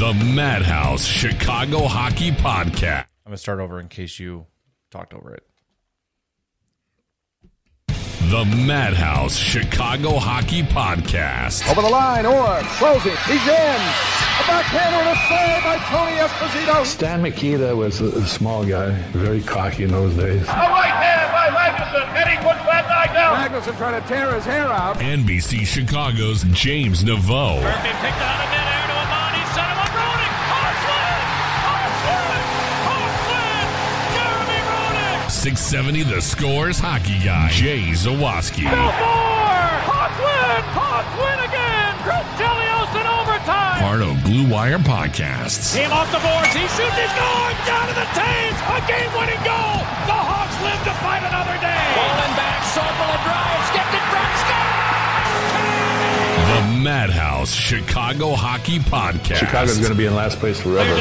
Okay. 0.00 0.18
The 0.18 0.24
Madhouse 0.24 1.04
Chicago 1.04 1.86
Hockey 1.86 2.30
Podcast. 2.30 3.06
I'm 3.26 3.30
going 3.30 3.32
to 3.32 3.38
start 3.38 3.58
over 3.58 3.80
in 3.80 3.88
case 3.88 4.18
you 4.18 4.46
talked 4.90 5.12
over 5.12 5.34
it. 5.34 5.44
The 8.30 8.44
Madhouse 8.44 9.36
Chicago 9.36 10.18
Hockey 10.18 10.62
Podcast. 10.62 11.68
Over 11.70 11.82
the 11.82 11.88
line, 11.88 12.26
Orr 12.26 12.62
throws 12.78 13.04
it. 13.06 13.18
He's 13.26 13.42
in. 13.42 13.80
A 14.38 14.44
backhander 14.46 14.98
and 14.98 15.08
a 15.08 15.20
save 15.26 15.64
by 15.64 15.78
Tony 15.90 16.16
Esposito. 16.18 16.86
Stan 16.86 17.20
Mikita 17.22 17.74
was 17.74 18.00
a, 18.00 18.06
a 18.06 18.26
small 18.26 18.64
guy, 18.64 18.90
very 19.12 19.42
cocky 19.42 19.82
in 19.84 19.90
those 19.90 20.14
days. 20.14 20.42
A 20.42 20.46
right 20.46 20.94
hand 20.94 21.32
by 21.32 21.48
Magnuson, 21.48 22.06
and 22.14 22.30
he 22.30 22.36
puts 22.36 22.64
that 22.66 22.86
guy 22.86 23.12
down. 23.12 23.36
Magnuson 23.36 23.76
trying 23.76 24.00
to 24.00 24.06
tear 24.06 24.32
his 24.34 24.44
hair 24.44 24.68
out. 24.68 24.98
NBC 24.98 25.66
Chicago's 25.66 26.44
James 26.52 27.02
Neveau. 27.02 27.60
Murphy 27.62 27.88
picked 27.88 28.20
out 28.20 28.44
of 28.44 28.50
midair 28.50 28.77
670 35.48 36.12
The 36.12 36.20
Scores 36.20 36.76
hockey 36.76 37.16
guy, 37.24 37.48
Jay 37.48 37.96
Zawaski. 37.96 38.68
Belfour! 38.68 39.80
Hawks 39.88 40.20
win! 40.20 40.60
Hawks 40.76 41.08
win 41.16 41.40
again! 41.40 41.96
Chris 42.04 42.20
Chelios 42.36 42.92
in 42.92 43.08
overtime! 43.08 43.80
Part 43.80 44.04
of 44.04 44.12
Blue 44.28 44.44
Wire 44.44 44.76
Podcasts. 44.76 45.72
Team 45.72 45.88
off 45.88 46.12
the 46.12 46.20
boards, 46.20 46.52
he 46.52 46.68
shoots, 46.76 46.92
he 46.92 47.06
scores! 47.16 47.56
Down 47.64 47.88
to 47.88 47.96
the 47.96 48.04
Toews! 48.12 48.58
A 48.60 48.78
game-winning 48.92 49.40
goal! 49.40 49.80
The 50.04 50.20
Hawks 50.20 50.52
live 50.60 50.84
to 50.84 50.92
fight 51.00 51.24
another 51.24 51.56
day! 51.64 51.80
Bowling 51.96 52.34
back, 52.36 52.60
Sokol 52.68 53.16
drives, 53.24 53.68
gets 53.72 53.92
it 53.96 54.04
back, 54.12 54.28
The 56.44 56.60
Madhouse 56.76 57.56
Chicago 57.56 58.36
Hockey 58.36 58.84
Podcast. 58.84 59.40
Chicago's 59.40 59.80
going 59.80 59.96
to 59.96 59.96
be 59.96 60.04
in 60.04 60.12
last 60.12 60.36
place 60.44 60.60
forever. 60.60 60.92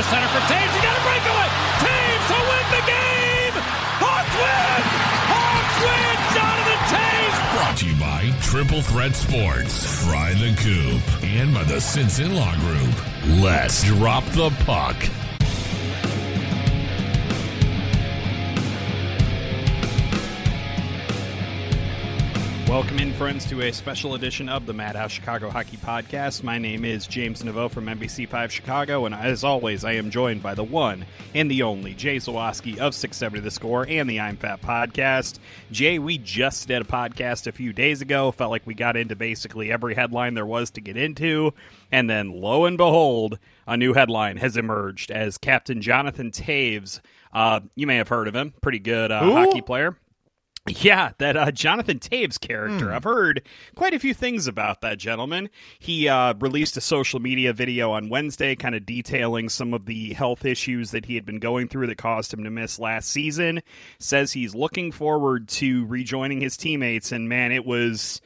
Triple 8.47 8.81
Threat 8.81 9.13
Sports, 9.13 10.05
Fry 10.05 10.33
the 10.35 10.55
Coop, 10.55 11.21
and 11.21 11.53
by 11.53 11.65
the 11.65 11.81
Sinson 11.81 12.33
Law 12.33 12.55
Group. 12.59 13.41
Let's 13.43 13.83
drop 13.83 14.23
the 14.27 14.51
puck. 14.63 14.95
Welcome 22.67 22.99
in, 22.99 23.13
friends, 23.13 23.45
to 23.45 23.61
a 23.61 23.71
special 23.71 24.15
edition 24.15 24.49
of 24.49 24.65
the 24.65 24.73
Madhouse 24.73 25.13
Chicago 25.13 25.49
Hockey 25.49 25.77
Podcast. 25.77 26.43
My 26.43 26.57
name 26.57 26.83
is 26.83 27.07
James 27.07 27.41
Neveau 27.41 27.71
from 27.71 27.85
NBC5 27.85 28.49
Chicago, 28.49 29.05
and 29.05 29.15
as 29.15 29.45
always, 29.45 29.85
I 29.85 29.93
am 29.93 30.11
joined 30.11 30.43
by 30.43 30.53
the 30.53 30.65
one 30.65 31.05
and 31.33 31.49
the 31.49 31.63
only 31.63 31.93
Jay 31.93 32.17
Zawaski 32.17 32.77
of 32.77 32.93
670 32.93 33.39
The 33.39 33.51
Score 33.51 33.87
and 33.87 34.09
the 34.09 34.19
I'm 34.19 34.35
Fat 34.35 34.61
Podcast. 34.61 35.39
Jay, 35.71 35.97
we 35.97 36.17
just 36.17 36.67
did 36.67 36.81
a 36.81 36.85
podcast 36.85 37.47
a 37.47 37.53
few 37.53 37.71
days 37.71 38.01
ago. 38.01 38.33
Felt 38.33 38.51
like 38.51 38.67
we 38.67 38.73
got 38.73 38.97
into 38.97 39.15
basically 39.15 39.71
every 39.71 39.95
headline 39.95 40.33
there 40.33 40.45
was 40.45 40.69
to 40.71 40.81
get 40.81 40.97
into, 40.97 41.53
and 41.93 42.09
then 42.09 42.33
lo 42.33 42.65
and 42.65 42.75
behold, 42.75 43.39
a 43.65 43.77
new 43.77 43.93
headline 43.93 44.35
has 44.35 44.57
emerged 44.57 45.09
as 45.09 45.37
Captain 45.37 45.81
Jonathan 45.81 46.31
Toews. 46.31 46.99
Uh, 47.31 47.61
you 47.75 47.87
may 47.87 47.95
have 47.95 48.09
heard 48.09 48.27
of 48.27 48.35
him, 48.35 48.53
pretty 48.61 48.79
good 48.79 49.09
uh, 49.09 49.21
hockey 49.21 49.61
player. 49.61 49.95
Yeah, 50.67 51.11
that 51.17 51.37
uh, 51.37 51.51
Jonathan 51.51 51.99
Toews 51.99 52.39
character. 52.39 52.91
I've 52.91 53.03
heard 53.03 53.43
quite 53.75 53.93
a 53.93 53.99
few 53.99 54.13
things 54.13 54.47
about 54.47 54.81
that 54.81 54.97
gentleman. 54.97 55.49
He 55.79 56.07
uh, 56.07 56.33
released 56.39 56.75
a 56.77 56.81
social 56.81 57.19
media 57.19 57.53
video 57.53 57.91
on 57.91 58.09
Wednesday, 58.09 58.55
kind 58.55 58.75
of 58.75 58.85
detailing 58.85 59.49
some 59.49 59.73
of 59.73 59.85
the 59.85 60.13
health 60.13 60.45
issues 60.45 60.91
that 60.91 61.05
he 61.05 61.15
had 61.15 61.25
been 61.25 61.39
going 61.39 61.67
through 61.67 61.87
that 61.87 61.97
caused 61.97 62.33
him 62.33 62.43
to 62.43 62.49
miss 62.49 62.79
last 62.79 63.09
season. 63.09 63.61
Says 63.99 64.33
he's 64.33 64.53
looking 64.53 64.91
forward 64.91 65.47
to 65.49 65.85
rejoining 65.85 66.41
his 66.41 66.57
teammates, 66.57 67.11
and 67.11 67.29
man, 67.29 67.51
it 67.51 67.65
was 67.65 68.21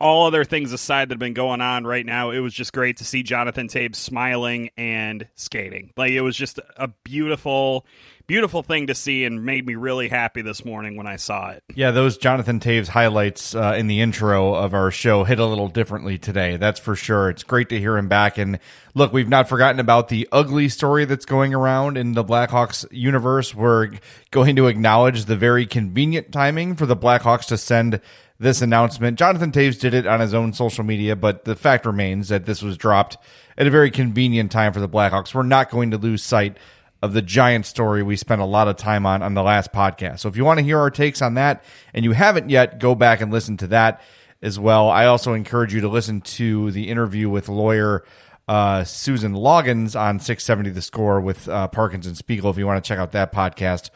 all 0.00 0.26
other 0.26 0.44
things 0.44 0.72
aside 0.72 1.08
that 1.08 1.14
have 1.14 1.20
been 1.20 1.34
going 1.34 1.60
on 1.60 1.84
right 1.84 2.04
now, 2.04 2.30
it 2.30 2.40
was 2.40 2.54
just 2.54 2.72
great 2.72 2.96
to 2.98 3.04
see 3.04 3.22
Jonathan 3.22 3.68
Toews 3.68 3.96
smiling 3.96 4.70
and 4.76 5.26
skating. 5.34 5.92
Like 5.96 6.12
it 6.12 6.20
was 6.20 6.36
just 6.36 6.58
a 6.76 6.88
beautiful, 7.04 7.86
beautiful 8.28 8.62
thing 8.62 8.86
to 8.86 8.94
see, 8.94 9.24
and 9.24 9.44
made 9.44 9.66
me 9.66 9.74
really 9.74 10.08
happy 10.08 10.42
this 10.42 10.64
morning 10.64 10.96
when 10.96 11.06
I 11.06 11.16
saw 11.16 11.48
it. 11.48 11.64
Yeah, 11.74 11.90
those 11.90 12.18
Jonathan 12.18 12.60
Toews 12.60 12.86
highlights 12.86 13.54
uh, 13.54 13.74
in 13.76 13.86
the 13.88 14.00
intro 14.00 14.54
of 14.54 14.74
our 14.74 14.90
show 14.90 15.24
hit 15.24 15.40
a 15.40 15.46
little 15.46 15.68
differently 15.68 16.18
today. 16.18 16.58
That's 16.58 16.78
for 16.78 16.94
sure. 16.94 17.30
It's 17.30 17.42
great 17.42 17.70
to 17.70 17.80
hear 17.80 17.96
him 17.96 18.08
back. 18.08 18.36
And 18.36 18.60
look, 18.94 19.12
we've 19.12 19.28
not 19.28 19.48
forgotten 19.48 19.80
about 19.80 20.08
the 20.08 20.28
ugly 20.30 20.68
story 20.68 21.06
that's 21.06 21.24
going 21.24 21.54
around 21.54 21.96
in 21.96 22.12
the 22.12 22.24
Blackhawks 22.24 22.86
universe. 22.90 23.54
We're 23.54 23.92
going 24.30 24.56
to 24.56 24.66
acknowledge 24.66 25.24
the 25.24 25.36
very 25.36 25.66
convenient 25.66 26.30
timing 26.30 26.76
for 26.76 26.84
the 26.84 26.96
Blackhawks 26.96 27.46
to 27.46 27.56
send 27.56 28.00
this 28.38 28.60
announcement. 28.60 29.18
Jonathan 29.18 29.50
Toews 29.50 29.80
did 29.80 29.94
it 29.94 30.06
on 30.06 30.20
his 30.20 30.34
own 30.34 30.52
social 30.52 30.84
media, 30.84 31.16
but 31.16 31.44
the 31.44 31.56
fact 31.56 31.86
remains 31.86 32.28
that 32.28 32.44
this 32.44 32.62
was 32.62 32.76
dropped 32.76 33.16
at 33.56 33.66
a 33.66 33.70
very 33.70 33.90
convenient 33.90 34.52
time 34.52 34.72
for 34.74 34.80
the 34.80 34.88
Blackhawks. 34.88 35.34
We're 35.34 35.42
not 35.42 35.70
going 35.70 35.90
to 35.92 35.98
lose 35.98 36.22
sight 36.22 36.58
of 37.02 37.12
the 37.12 37.22
giant 37.22 37.66
story 37.66 38.02
we 38.02 38.16
spent 38.16 38.40
a 38.40 38.46
lot 38.46 38.68
of 38.68 38.76
time 38.76 39.06
on 39.06 39.22
on 39.22 39.34
the 39.34 39.42
last 39.42 39.72
podcast. 39.72 40.20
So 40.20 40.28
if 40.28 40.36
you 40.36 40.44
want 40.44 40.58
to 40.58 40.64
hear 40.64 40.78
our 40.78 40.90
takes 40.90 41.22
on 41.22 41.34
that 41.34 41.62
and 41.94 42.04
you 42.04 42.12
haven't 42.12 42.50
yet, 42.50 42.78
go 42.78 42.94
back 42.94 43.20
and 43.20 43.32
listen 43.32 43.56
to 43.58 43.68
that 43.68 44.00
as 44.42 44.58
well. 44.58 44.88
I 44.88 45.06
also 45.06 45.34
encourage 45.34 45.74
you 45.74 45.80
to 45.82 45.88
listen 45.88 46.20
to 46.22 46.70
the 46.72 46.88
interview 46.88 47.28
with 47.28 47.48
lawyer 47.48 48.04
uh, 48.48 48.82
Susan 48.84 49.34
Loggans 49.34 49.94
on 49.94 50.20
670 50.20 50.70
The 50.70 50.82
Score 50.82 51.20
with 51.20 51.48
uh, 51.48 51.68
Parkins 51.68 52.06
and 52.06 52.16
Spiegel 52.16 52.50
if 52.50 52.56
you 52.56 52.66
want 52.66 52.82
to 52.82 52.88
check 52.88 52.98
out 52.98 53.12
that 53.12 53.32
podcast. 53.32 53.90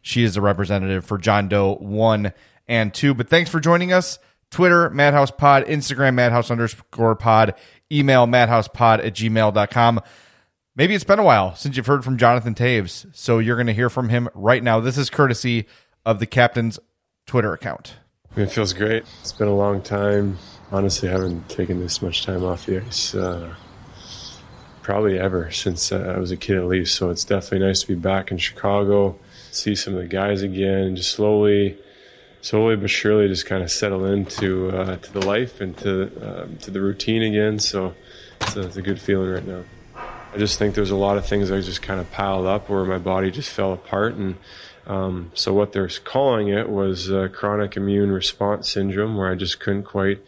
She 0.00 0.24
is 0.24 0.36
a 0.36 0.40
representative 0.40 1.04
for 1.04 1.18
John 1.18 1.48
Doe 1.48 1.74
1 1.74 2.32
and 2.68 2.94
2. 2.94 3.14
But 3.14 3.28
thanks 3.28 3.50
for 3.50 3.60
joining 3.60 3.92
us. 3.92 4.18
Twitter, 4.50 4.88
Madhouse 4.90 5.30
Pod, 5.30 5.66
Instagram, 5.66 6.14
Madhouse 6.14 6.50
underscore 6.50 7.16
pod, 7.16 7.54
email 7.92 8.26
madhousepod 8.26 9.04
at 9.04 9.14
gmail.com. 9.14 10.00
Maybe 10.78 10.94
it's 10.94 11.02
been 11.02 11.18
a 11.18 11.24
while 11.24 11.56
since 11.56 11.76
you've 11.76 11.86
heard 11.86 12.04
from 12.04 12.18
Jonathan 12.18 12.54
Toews, 12.54 13.06
so 13.12 13.40
you're 13.40 13.56
going 13.56 13.66
to 13.66 13.72
hear 13.72 13.90
from 13.90 14.10
him 14.10 14.28
right 14.32 14.62
now. 14.62 14.78
This 14.78 14.96
is 14.96 15.10
courtesy 15.10 15.66
of 16.06 16.20
the 16.20 16.26
captain's 16.26 16.78
Twitter 17.26 17.52
account. 17.52 17.96
It 18.36 18.52
feels 18.52 18.74
great. 18.74 19.04
It's 19.20 19.32
been 19.32 19.48
a 19.48 19.56
long 19.56 19.82
time. 19.82 20.38
Honestly, 20.70 21.08
I 21.08 21.12
haven't 21.12 21.48
taken 21.48 21.80
this 21.80 22.00
much 22.00 22.24
time 22.24 22.44
off 22.44 22.66
the 22.66 22.80
ice 22.80 23.12
uh, 23.12 23.56
probably 24.80 25.18
ever 25.18 25.50
since 25.50 25.90
uh, 25.90 26.14
I 26.14 26.20
was 26.20 26.30
a 26.30 26.36
kid 26.36 26.56
at 26.56 26.66
least. 26.66 26.94
So 26.94 27.10
it's 27.10 27.24
definitely 27.24 27.66
nice 27.66 27.80
to 27.80 27.88
be 27.88 27.96
back 27.96 28.30
in 28.30 28.38
Chicago, 28.38 29.18
see 29.50 29.74
some 29.74 29.94
of 29.94 30.00
the 30.00 30.06
guys 30.06 30.42
again, 30.42 30.84
and 30.84 30.96
just 30.96 31.10
slowly, 31.10 31.76
slowly 32.40 32.76
but 32.76 32.88
surely, 32.88 33.26
just 33.26 33.46
kind 33.46 33.64
of 33.64 33.72
settle 33.72 34.04
into 34.04 34.70
uh, 34.70 34.96
to 34.98 35.12
the 35.12 35.26
life 35.26 35.60
and 35.60 35.76
to 35.78 36.42
um, 36.44 36.56
to 36.58 36.70
the 36.70 36.80
routine 36.80 37.24
again. 37.24 37.58
So 37.58 37.96
it's 38.42 38.54
a, 38.54 38.60
it's 38.60 38.76
a 38.76 38.82
good 38.82 39.00
feeling 39.00 39.30
right 39.30 39.44
now. 39.44 39.64
I 40.32 40.38
just 40.38 40.58
think 40.58 40.74
there's 40.74 40.90
a 40.90 40.96
lot 40.96 41.16
of 41.16 41.26
things 41.26 41.48
that 41.48 41.62
just 41.62 41.82
kind 41.82 42.00
of 42.00 42.10
piled 42.10 42.46
up 42.46 42.68
where 42.68 42.84
my 42.84 42.98
body 42.98 43.30
just 43.30 43.50
fell 43.50 43.72
apart. 43.72 44.14
And 44.14 44.36
um, 44.86 45.30
so 45.34 45.52
what 45.52 45.72
they're 45.72 45.88
calling 46.04 46.48
it 46.48 46.68
was 46.68 47.10
uh, 47.10 47.28
chronic 47.32 47.76
immune 47.76 48.10
response 48.10 48.70
syndrome, 48.70 49.16
where 49.16 49.30
I 49.30 49.34
just 49.34 49.60
couldn't 49.60 49.84
quite 49.84 50.20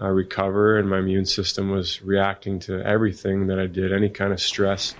uh, 0.00 0.08
recover, 0.08 0.78
and 0.78 0.88
my 0.88 0.98
immune 0.98 1.26
system 1.26 1.70
was 1.70 2.02
reacting 2.02 2.58
to 2.60 2.84
everything 2.84 3.46
that 3.48 3.58
I 3.58 3.66
did, 3.66 3.92
any 3.92 4.08
kind 4.08 4.32
of 4.32 4.40
stress 4.40 4.94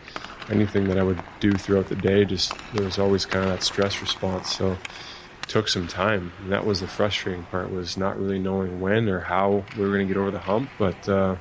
anything 0.51 0.89
that 0.89 0.99
I 0.99 1.03
would 1.03 1.23
do 1.41 1.53
throughout 1.53 1.89
the 1.89 1.97
day, 1.97 2.25
just 2.25 2.53
there 2.75 2.85
was 2.85 2.99
always 2.99 3.27
kind 3.27 3.45
of 3.45 3.51
that 3.51 3.63
stress 3.63 4.01
response. 4.01 4.55
So 4.55 4.73
it 4.73 5.49
took 5.49 5.69
some 5.69 5.87
time. 5.87 6.33
And 6.41 6.53
that 6.53 6.65
was 6.65 6.81
the 6.81 6.89
frustrating 6.89 7.45
part 7.45 7.71
was 7.71 7.97
not 7.97 8.19
really 8.19 8.39
knowing 8.39 8.81
when 8.81 9.09
or 9.09 9.21
how 9.21 9.65
we 9.77 9.85
were 9.85 9.95
going 9.95 10.09
to 10.09 10.15
get 10.15 10.19
over 10.19 10.31
the 10.31 10.41
hump. 10.41 10.71
But 10.79 11.09
uh, 11.09 11.37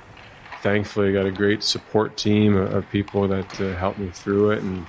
thankfully, 0.68 1.10
I 1.10 1.14
got 1.14 1.25
a 1.25 1.31
great 1.31 1.64
support 1.64 2.18
team 2.18 2.58
of 2.58 2.90
people 2.90 3.25
that 3.30 3.62
uh, 3.62 3.74
helped 3.75 4.00
me 4.00 4.10
through 4.10 4.52
it 4.52 4.64
and 4.64 4.86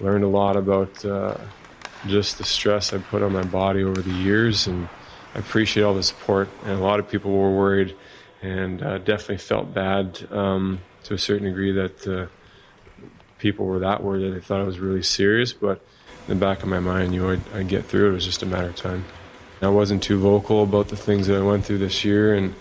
learned 0.00 0.24
a 0.24 0.28
lot 0.28 0.56
about 0.56 1.04
uh, 1.04 1.36
just 2.06 2.38
the 2.38 2.44
stress 2.44 2.94
I 2.94 2.98
put 2.98 3.22
on 3.22 3.30
my 3.34 3.42
body 3.42 3.84
over 3.84 4.00
the 4.00 4.14
years. 4.14 4.66
And 4.66 4.88
I 5.34 5.40
appreciate 5.40 5.82
all 5.82 5.92
the 5.92 6.02
support. 6.02 6.48
And 6.64 6.72
a 6.72 6.82
lot 6.82 7.00
of 7.00 7.10
people 7.10 7.32
were 7.32 7.54
worried 7.54 7.94
and 8.40 8.82
uh, 8.82 8.96
definitely 8.96 9.36
felt 9.36 9.74
bad 9.74 10.26
um, 10.32 10.80
to 11.04 11.12
a 11.12 11.18
certain 11.18 11.46
degree 11.46 11.72
that 11.72 12.06
uh, 12.08 12.26
people 13.38 13.66
were 13.66 13.80
that 13.80 14.02
worried 14.02 14.22
that 14.22 14.34
they 14.34 14.40
thought 14.40 14.62
it 14.62 14.66
was 14.66 14.78
really 14.78 15.02
serious. 15.02 15.52
But 15.52 15.84
in 16.28 16.38
the 16.38 16.40
back 16.46 16.62
of 16.62 16.70
my 16.70 16.80
mind, 16.80 17.14
you 17.14 17.20
know, 17.20 17.30
I'd, 17.32 17.42
I'd 17.54 17.68
get 17.68 17.84
through 17.84 18.06
it. 18.06 18.10
It 18.12 18.14
was 18.14 18.24
just 18.24 18.42
a 18.42 18.46
matter 18.46 18.68
of 18.68 18.76
time. 18.76 19.04
I 19.60 19.68
wasn't 19.68 20.02
too 20.02 20.18
vocal 20.18 20.62
about 20.62 20.88
the 20.88 20.96
things 20.96 21.26
that 21.26 21.36
I 21.36 21.42
went 21.42 21.66
through 21.66 21.76
this 21.76 22.06
year, 22.06 22.32
and 22.34 22.54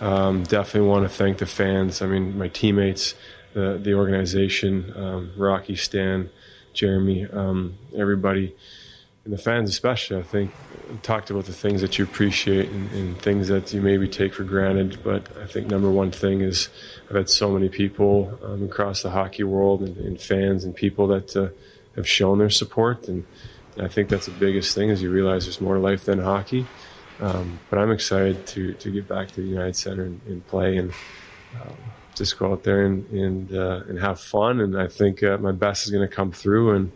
um, 0.00 0.44
definitely 0.44 0.88
want 0.88 1.04
to 1.04 1.08
thank 1.08 1.38
the 1.38 1.46
fans. 1.46 2.02
I 2.02 2.06
mean, 2.06 2.38
my 2.38 2.48
teammates, 2.48 3.14
the 3.54 3.78
the 3.82 3.94
organization, 3.94 4.92
um, 4.96 5.32
Rocky, 5.36 5.76
Stan, 5.76 6.30
Jeremy, 6.72 7.26
um, 7.26 7.74
everybody, 7.96 8.54
and 9.24 9.32
the 9.32 9.38
fans 9.38 9.68
especially. 9.70 10.18
I 10.18 10.22
think 10.22 10.52
talked 11.02 11.30
about 11.30 11.44
the 11.44 11.52
things 11.52 11.80
that 11.82 11.98
you 11.98 12.04
appreciate 12.04 12.70
and, 12.70 12.90
and, 12.92 13.18
things 13.18 13.48
that 13.48 13.72
you 13.74 13.82
maybe 13.82 14.08
take 14.08 14.32
for 14.32 14.44
granted. 14.44 14.98
But 15.04 15.26
I 15.36 15.46
think 15.46 15.66
number 15.66 15.90
one 15.90 16.10
thing 16.10 16.40
is 16.40 16.70
I've 17.10 17.16
had 17.16 17.28
so 17.28 17.50
many 17.50 17.68
people 17.68 18.38
um, 18.42 18.62
across 18.62 19.02
the 19.02 19.10
hockey 19.10 19.44
world 19.44 19.82
and, 19.82 19.96
and, 19.98 20.18
fans 20.18 20.64
and 20.64 20.74
people 20.74 21.06
that 21.08 21.36
uh, 21.36 21.48
have 21.96 22.08
shown 22.08 22.38
their 22.38 22.50
support, 22.50 23.08
and 23.08 23.26
I 23.78 23.88
think 23.88 24.08
that's 24.08 24.26
the 24.26 24.32
biggest 24.32 24.74
thing 24.74 24.88
is 24.88 25.02
you 25.02 25.10
realize 25.10 25.44
there's 25.44 25.60
more 25.60 25.78
life 25.78 26.04
than 26.04 26.20
hockey. 26.20 26.66
Um, 27.20 27.58
but 27.70 27.78
I'm 27.78 27.90
excited 27.90 28.46
to 28.48 28.74
to 28.74 28.90
get 28.90 29.08
back 29.08 29.28
to 29.28 29.40
the 29.42 29.48
United 29.48 29.76
Center 29.76 30.04
and, 30.04 30.20
and 30.26 30.46
play 30.46 30.76
and. 30.76 30.92
Um, 31.60 31.76
just 32.14 32.36
go 32.36 32.52
out 32.52 32.64
there 32.64 32.84
and 32.84 33.08
and, 33.10 33.54
uh, 33.54 33.82
and 33.88 34.00
have 34.00 34.20
fun, 34.20 34.60
and 34.60 34.76
I 34.76 34.88
think 34.88 35.22
uh, 35.22 35.38
my 35.38 35.52
best 35.52 35.86
is 35.86 35.92
going 35.92 36.06
to 36.06 36.12
come 36.12 36.32
through, 36.32 36.74
and 36.74 36.92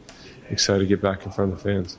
excited 0.51 0.81
to 0.81 0.87
get 0.87 1.01
back 1.01 1.25
in 1.25 1.31
front 1.33 1.53
of 1.53 1.63
the 1.63 1.63
fans. 1.63 1.97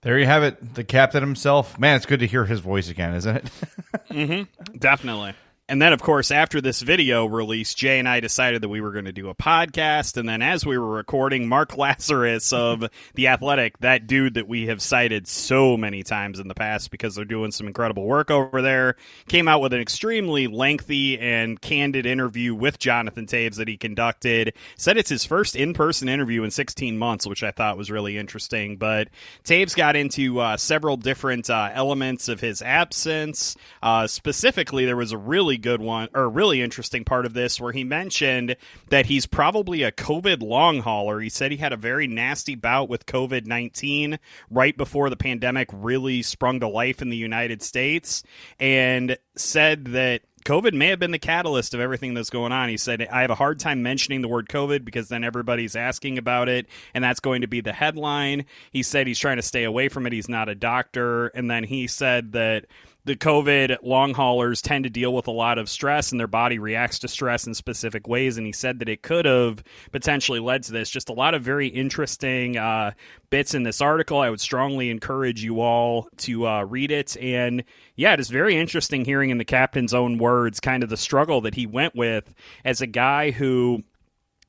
There 0.00 0.18
you 0.18 0.26
have 0.26 0.42
it, 0.42 0.74
the 0.74 0.82
captain 0.82 1.22
himself. 1.22 1.78
Man, 1.78 1.96
it's 1.96 2.06
good 2.06 2.20
to 2.20 2.26
hear 2.26 2.44
his 2.44 2.58
voice 2.58 2.88
again, 2.88 3.14
isn't 3.14 3.36
it? 3.36 3.44
mm-hmm. 4.10 4.76
Definitely. 4.76 5.34
And 5.68 5.80
then, 5.80 5.92
of 5.92 6.02
course, 6.02 6.32
after 6.32 6.60
this 6.60 6.82
video 6.82 7.24
release, 7.24 7.72
Jay 7.72 8.00
and 8.00 8.08
I 8.08 8.18
decided 8.18 8.62
that 8.62 8.68
we 8.68 8.80
were 8.80 8.90
going 8.90 9.04
to 9.04 9.12
do 9.12 9.28
a 9.28 9.34
podcast. 9.34 10.16
And 10.16 10.28
then, 10.28 10.42
as 10.42 10.66
we 10.66 10.76
were 10.76 10.90
recording, 10.90 11.48
Mark 11.48 11.70
Lazerus 11.76 12.52
of 12.52 12.90
The 13.14 13.28
Athletic, 13.28 13.78
that 13.78 14.08
dude 14.08 14.34
that 14.34 14.48
we 14.48 14.66
have 14.66 14.82
cited 14.82 15.28
so 15.28 15.76
many 15.76 16.02
times 16.02 16.40
in 16.40 16.48
the 16.48 16.54
past 16.54 16.90
because 16.90 17.14
they're 17.14 17.24
doing 17.24 17.52
some 17.52 17.68
incredible 17.68 18.04
work 18.04 18.28
over 18.30 18.60
there, 18.60 18.96
came 19.28 19.46
out 19.46 19.60
with 19.60 19.72
an 19.72 19.80
extremely 19.80 20.48
lengthy 20.48 21.18
and 21.18 21.60
candid 21.60 22.06
interview 22.06 22.56
with 22.56 22.80
Jonathan 22.80 23.26
Toews 23.26 23.54
that 23.54 23.68
he 23.68 23.76
conducted. 23.76 24.54
Said 24.76 24.98
it's 24.98 25.10
his 25.10 25.24
first 25.24 25.54
in 25.54 25.74
person 25.74 26.08
interview 26.08 26.42
in 26.42 26.50
16 26.50 26.98
months, 26.98 27.24
which 27.24 27.44
I 27.44 27.52
thought 27.52 27.78
was 27.78 27.90
really 27.90 28.18
interesting. 28.18 28.78
But 28.78 29.08
Toews 29.44 29.76
got 29.76 29.94
into 29.94 30.40
uh, 30.40 30.56
several 30.56 30.96
different 30.96 31.48
uh, 31.48 31.70
elements 31.72 32.28
of 32.28 32.40
his 32.40 32.62
absence. 32.62 33.56
Uh, 33.80 34.08
specifically, 34.08 34.84
there 34.84 34.96
was 34.96 35.12
a 35.12 35.18
really 35.18 35.51
good 35.56 35.80
one 35.80 36.08
or 36.14 36.28
really 36.28 36.60
interesting 36.60 37.04
part 37.04 37.26
of 37.26 37.34
this 37.34 37.60
where 37.60 37.72
he 37.72 37.84
mentioned 37.84 38.56
that 38.88 39.06
he's 39.06 39.26
probably 39.26 39.82
a 39.82 39.92
COVID 39.92 40.42
long 40.42 40.80
hauler. 40.80 41.20
He 41.20 41.28
said 41.28 41.50
he 41.50 41.56
had 41.56 41.72
a 41.72 41.76
very 41.76 42.06
nasty 42.06 42.54
bout 42.54 42.88
with 42.88 43.06
COVID 43.06 43.46
19 43.46 44.18
right 44.50 44.76
before 44.76 45.10
the 45.10 45.16
pandemic 45.16 45.68
really 45.72 46.22
sprung 46.22 46.60
to 46.60 46.68
life 46.68 47.02
in 47.02 47.10
the 47.10 47.16
United 47.16 47.62
States 47.62 48.22
and 48.58 49.16
said 49.36 49.86
that 49.86 50.22
COVID 50.44 50.72
may 50.72 50.88
have 50.88 50.98
been 50.98 51.12
the 51.12 51.18
catalyst 51.18 51.72
of 51.72 51.80
everything 51.80 52.14
that's 52.14 52.30
going 52.30 52.52
on. 52.52 52.68
He 52.68 52.76
said, 52.76 53.06
I 53.12 53.20
have 53.20 53.30
a 53.30 53.36
hard 53.36 53.60
time 53.60 53.82
mentioning 53.82 54.22
the 54.22 54.28
word 54.28 54.48
COVID 54.48 54.84
because 54.84 55.08
then 55.08 55.22
everybody's 55.22 55.76
asking 55.76 56.18
about 56.18 56.48
it, 56.48 56.66
and 56.94 57.04
that's 57.04 57.20
going 57.20 57.42
to 57.42 57.46
be 57.46 57.60
the 57.60 57.72
headline. 57.72 58.46
He 58.72 58.82
said 58.82 59.06
he's 59.06 59.20
trying 59.20 59.36
to 59.36 59.42
stay 59.42 59.64
away 59.64 59.88
from 59.88 60.06
it. 60.06 60.12
He's 60.12 60.28
not 60.28 60.48
a 60.48 60.54
doctor. 60.54 61.28
And 61.28 61.50
then 61.50 61.62
he 61.64 61.86
said 61.86 62.32
that 62.32 62.66
the 63.04 63.16
COVID 63.16 63.78
long 63.82 64.14
haulers 64.14 64.62
tend 64.62 64.84
to 64.84 64.90
deal 64.90 65.12
with 65.12 65.26
a 65.26 65.32
lot 65.32 65.58
of 65.58 65.68
stress 65.68 66.12
and 66.12 66.20
their 66.20 66.28
body 66.28 66.58
reacts 66.58 67.00
to 67.00 67.08
stress 67.08 67.46
in 67.46 67.54
specific 67.54 68.06
ways. 68.06 68.38
And 68.38 68.46
he 68.46 68.52
said 68.52 68.78
that 68.78 68.88
it 68.88 69.02
could 69.02 69.24
have 69.24 69.64
potentially 69.90 70.38
led 70.38 70.62
to 70.64 70.72
this. 70.72 70.88
Just 70.88 71.08
a 71.08 71.12
lot 71.12 71.34
of 71.34 71.42
very 71.42 71.66
interesting 71.66 72.56
uh, 72.56 72.92
bits 73.30 73.54
in 73.54 73.64
this 73.64 73.80
article. 73.80 74.18
I 74.20 74.30
would 74.30 74.40
strongly 74.40 74.88
encourage 74.88 75.42
you 75.42 75.60
all 75.60 76.08
to 76.18 76.46
uh, 76.46 76.62
read 76.62 76.92
it. 76.92 77.16
And 77.16 77.64
yeah, 77.96 78.12
it 78.12 78.20
is 78.20 78.30
very 78.30 78.56
interesting 78.56 79.04
hearing 79.04 79.30
in 79.30 79.38
the 79.38 79.44
captain's 79.44 79.94
own 79.94 80.18
words 80.18 80.60
kind 80.60 80.84
of 80.84 80.88
the 80.88 80.96
struggle 80.96 81.40
that 81.40 81.54
he 81.54 81.66
went 81.66 81.96
with 81.96 82.32
as 82.64 82.80
a 82.80 82.86
guy 82.86 83.32
who 83.32 83.82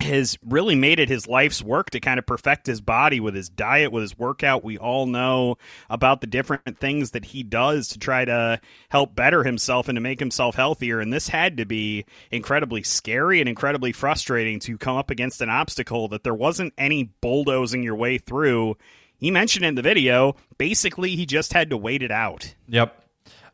has 0.04 0.38
really 0.46 0.76
made 0.76 1.00
it 1.00 1.10
his 1.10 1.28
life's 1.28 1.62
work 1.62 1.90
to 1.92 2.00
kind 2.00 2.20
of 2.20 2.26
perfect 2.26 2.68
his 2.68 2.82
body 2.82 3.20
with 3.20 3.36
his 3.36 3.50
diet, 3.50 3.92
with 3.92 4.02
his 4.02 4.18
workout. 4.18 4.64
We 4.64 4.78
all 4.78 5.06
know 5.06 5.58
about 5.90 6.22
the 6.22 6.28
different 6.28 6.78
things 6.80 7.12
that 7.12 7.26
he 7.26 7.44
does 7.44 7.90
to 7.90 8.00
try 8.00 8.26
to 8.26 8.60
help 8.90 9.16
better 9.16 9.44
himself 9.44 9.88
and 9.88 9.96
to 9.96 10.02
make 10.02 10.20
himself 10.20 10.56
healthier. 10.56 11.00
And 11.00 11.12
this 11.12 11.28
had 11.28 11.58
to 11.58 11.66
be 11.66 12.06
incredibly 12.32 12.84
scary 12.84 13.40
and 13.40 13.50
incredibly 13.50 13.92
frustrating 13.92 14.60
to 14.62 14.78
come 14.78 14.98
up 14.98 15.10
against 15.10 15.42
an 15.42 15.50
obstacle 15.50 16.08
that 16.10 16.24
there 16.24 16.34
wasn't 16.34 16.74
any 16.78 17.12
bulldozing 17.22 17.84
your 17.84 17.96
way 17.96 18.18
through. 18.18 18.78
He 19.18 19.32
mentioned 19.32 19.66
in 19.66 19.76
the 19.76 19.82
video, 19.82 20.36
basically, 20.58 21.16
he 21.16 21.26
just 21.26 21.54
had 21.54 21.70
to 21.70 21.78
wait 21.78 22.04
it 22.04 22.12
out. 22.12 22.56
Yep. 22.68 23.00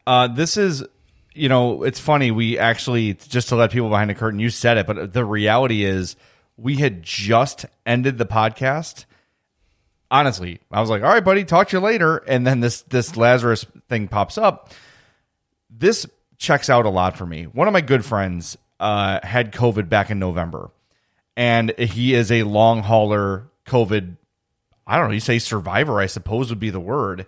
Uh, 0.08 0.28
this 0.28 0.58
is 0.58 0.84
you 1.34 1.48
know, 1.48 1.84
it's 1.84 2.00
funny. 2.00 2.32
We 2.32 2.58
actually, 2.58 3.14
just 3.14 3.50
to 3.50 3.56
let 3.56 3.72
people 3.72 3.90
behind 3.90 4.10
the 4.10 4.16
curtain, 4.16 4.40
you 4.40 4.50
said 4.50 4.78
it, 4.78 4.88
but 4.88 5.14
the 5.14 5.24
reality 5.24 5.86
is 5.86 6.16
we 6.62 6.76
had 6.76 7.04
just 7.04 7.66
ended 7.86 8.18
the 8.18 8.26
podcast. 8.26 9.06
Honestly, 10.12 10.60
I 10.72 10.82
was 10.82 10.90
like, 10.90 11.04
"All 11.04 11.10
right, 11.10 11.24
buddy, 11.24 11.44
talk 11.44 11.70
to 11.70 11.78
you 11.78 11.82
later." 11.82 12.18
And 12.18 12.46
then 12.46 12.60
this 12.60 12.82
this 12.84 13.12
Lazerus 13.12 13.66
thing 13.88 14.08
pops 14.08 14.38
up. 14.38 14.72
This 15.70 16.06
checks 16.38 16.70
out 16.70 16.86
a 16.86 16.90
lot 16.90 17.16
for 17.18 17.26
me. 17.26 17.44
One 17.44 17.68
of 17.68 17.74
my 17.74 17.82
good 17.82 18.04
friends 18.04 18.58
uh, 18.80 19.20
had 19.24 19.52
COVID 19.54 19.90
back 19.90 20.10
in 20.10 20.20
November, 20.20 20.72
and 21.38 21.78
he 21.78 22.16
is 22.16 22.32
a 22.32 22.44
long 22.44 22.82
hauler 22.82 23.50
COVID. 23.66 24.18
I 24.88 24.98
don't 24.98 25.08
know. 25.08 25.14
You 25.14 25.20
say 25.20 25.38
survivor, 25.40 26.00
I 26.00 26.08
suppose 26.08 26.50
would 26.50 26.60
be 26.60 26.72
the 26.72 26.80
word. 26.80 27.28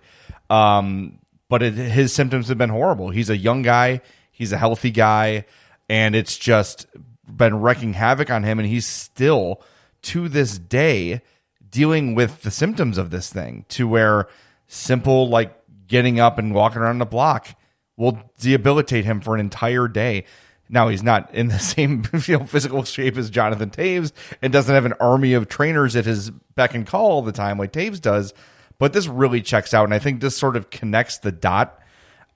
Um, 0.50 1.20
but 1.48 1.62
it, 1.62 1.74
his 1.74 2.12
symptoms 2.12 2.48
have 2.48 2.58
been 2.58 2.70
horrible. 2.70 3.10
He's 3.10 3.30
a 3.30 3.36
young 3.36 3.62
guy. 3.62 4.00
He's 4.32 4.52
a 4.52 4.58
healthy 4.58 4.90
guy, 4.90 5.44
and 5.88 6.16
it's 6.16 6.36
just 6.36 6.86
been 7.28 7.60
wreaking 7.60 7.94
havoc 7.94 8.30
on 8.30 8.42
him, 8.42 8.58
and 8.58 8.68
he's 8.68 8.86
still 8.86 9.62
to 10.02 10.28
this 10.28 10.58
day 10.58 11.22
dealing 11.70 12.14
with 12.14 12.42
the 12.42 12.50
symptoms 12.50 12.98
of 12.98 13.10
this 13.10 13.32
thing. 13.32 13.64
To 13.70 13.88
where 13.88 14.28
simple 14.66 15.28
like 15.28 15.56
getting 15.86 16.20
up 16.20 16.38
and 16.38 16.54
walking 16.54 16.78
around 16.80 16.98
the 16.98 17.06
block 17.06 17.48
will 17.96 18.18
debilitate 18.38 19.04
him 19.04 19.20
for 19.20 19.34
an 19.34 19.40
entire 19.40 19.88
day. 19.88 20.24
Now 20.68 20.88
he's 20.88 21.02
not 21.02 21.32
in 21.34 21.48
the 21.48 21.58
same 21.60 22.04
you 22.26 22.38
know, 22.38 22.44
physical 22.44 22.84
shape 22.84 23.16
as 23.16 23.30
Jonathan 23.30 23.70
Toews 23.70 24.12
and 24.40 24.52
doesn't 24.52 24.74
have 24.74 24.86
an 24.86 24.94
army 24.94 25.34
of 25.34 25.48
trainers 25.48 25.96
at 25.96 26.06
his 26.06 26.30
beck 26.30 26.74
and 26.74 26.86
call 26.86 27.10
all 27.10 27.22
the 27.22 27.32
time 27.32 27.58
like 27.58 27.72
Toews 27.72 28.00
does. 28.00 28.32
But 28.78 28.92
this 28.92 29.06
really 29.06 29.42
checks 29.42 29.74
out, 29.74 29.84
and 29.84 29.94
I 29.94 30.00
think 30.00 30.20
this 30.20 30.36
sort 30.36 30.56
of 30.56 30.70
connects 30.70 31.18
the 31.18 31.30
dot 31.30 31.78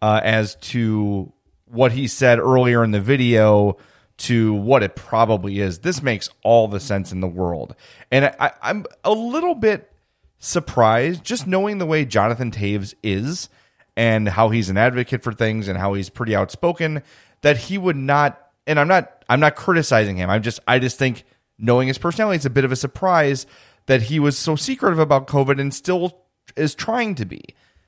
uh, 0.01 0.21
as 0.23 0.55
to 0.57 1.33
what 1.65 1.93
he 1.93 2.07
said 2.07 2.39
earlier 2.39 2.85
in 2.85 2.93
the 2.93 3.01
video 3.01 3.79
to 4.19 4.55
what 4.55 4.83
it 4.83 4.97
probably 4.97 5.61
is. 5.61 5.81
This 5.81 6.03
makes 6.03 6.31
all 6.43 6.69
the 6.69 6.81
sense 6.81 7.13
in 7.13 7.21
the 7.21 7.29
world. 7.29 7.75
And 8.11 8.35
I, 8.41 8.53
I'm 8.63 8.87
a 9.05 9.13
little 9.13 9.55
bit 9.55 9.93
surprised 10.39 11.25
just 11.25 11.47
knowing 11.47 11.79
the 11.79 11.87
way 11.87 12.05
Jonathan 12.05 12.51
Toews 12.51 12.95
is 13.03 13.49
and 13.97 14.29
how 14.29 14.51
he's 14.51 14.69
an 14.69 14.77
advocate 14.77 15.23
for 15.23 15.33
things 15.33 15.69
and 15.69 15.79
how 15.79 15.95
he's 15.95 16.11
pretty 16.11 16.35
outspoken 16.35 17.03
that 17.43 17.57
he 17.57 17.79
would 17.79 17.97
not 17.97 18.43
and 18.67 18.81
I'm 18.81 18.89
not 18.89 19.25
I'm 19.29 19.41
not 19.41 19.57
criticizing 19.57 20.17
him. 20.17 20.31
I'm 20.31 20.43
just 20.43 20.61
I 20.67 20.79
just 20.79 20.99
think 20.99 21.25
knowing 21.59 21.89
his 21.89 21.99
personality 21.99 22.37
it's 22.37 22.45
a 22.45 22.51
bit 22.51 22.65
of 22.65 22.73
a 22.73 22.77
surprise 22.77 23.47
that 23.87 24.03
he 24.03 24.19
was 24.19 24.37
so 24.37 24.57
secretive 24.57 24.99
about 24.99 25.27
COVID 25.27 25.61
and 25.61 25.73
still 25.73 26.23
is 26.57 26.75
trying 26.75 27.15
to 27.17 27.25
be. 27.25 27.43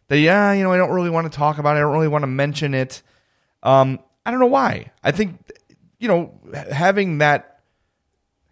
That 0.09 0.19
yeah, 0.19 0.53
you 0.53 0.63
know, 0.63 0.73
I 0.73 0.77
don't 0.79 0.91
really 0.91 1.11
want 1.11 1.31
to 1.31 1.37
talk 1.37 1.59
about 1.59 1.77
it. 1.77 1.81
I 1.81 1.83
don't 1.83 1.93
really 1.93 2.09
want 2.09 2.23
to 2.23 2.29
mention 2.29 2.73
it. 2.73 3.03
Um, 3.63 3.99
I 4.25 4.31
don't 4.31 4.41
know 4.41 4.47
why. 4.47 4.91
I 5.03 5.11
think 5.11 5.39
you 5.99 6.09
know, 6.09 6.33
having 6.71 7.19
that, 7.19 7.61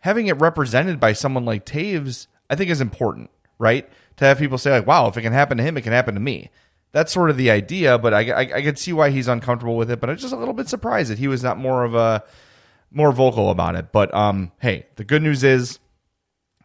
having 0.01 0.27
it 0.27 0.41
represented 0.41 1.01
by 1.01 1.13
someone 1.13 1.45
like 1.45 1.65
Toews, 1.65 2.27
I 2.51 2.57
think 2.57 2.71
is 2.71 2.81
important, 2.81 3.31
right? 3.59 3.89
To 4.17 4.25
have 4.25 4.39
people 4.39 4.59
say 4.59 4.71
like, 4.71 4.87
"Wow, 4.87 5.09
if 5.09 5.17
it 5.17 5.23
can 5.23 5.33
happen 5.33 5.59
to 5.59 5.65
him, 5.65 5.77
it 5.77 5.83
can 5.83 5.93
happen 5.93 6.15
to 6.15 6.21
me." 6.21 6.51
That's 6.93 7.13
sort 7.13 7.31
of 7.31 7.37
the 7.37 7.51
idea, 7.51 7.99
but 7.99 8.15
I, 8.15 8.31
I, 8.31 8.41
I 8.41 8.63
could 8.63 8.79
see 8.79 8.93
why 8.93 9.11
he's 9.11 9.29
uncomfortable 9.29 9.77
with 9.77 9.91
it. 9.91 10.01
But 10.01 10.09
I'm 10.09 10.17
just 10.17 10.33
a 10.33 10.37
little 10.37 10.55
bit 10.55 10.69
surprised 10.69 11.11
that 11.11 11.19
he 11.19 11.29
was 11.29 11.43
not 11.43 11.59
more 11.59 11.85
of 11.85 11.95
a 11.95 12.25
more 12.91 13.13
vocal 13.13 13.51
about 13.51 13.77
it. 13.77 13.93
But 13.93 14.15
um, 14.15 14.53
hey, 14.61 14.87
the 14.97 15.05
good 15.05 15.23
news 15.23 15.45
is 15.45 15.79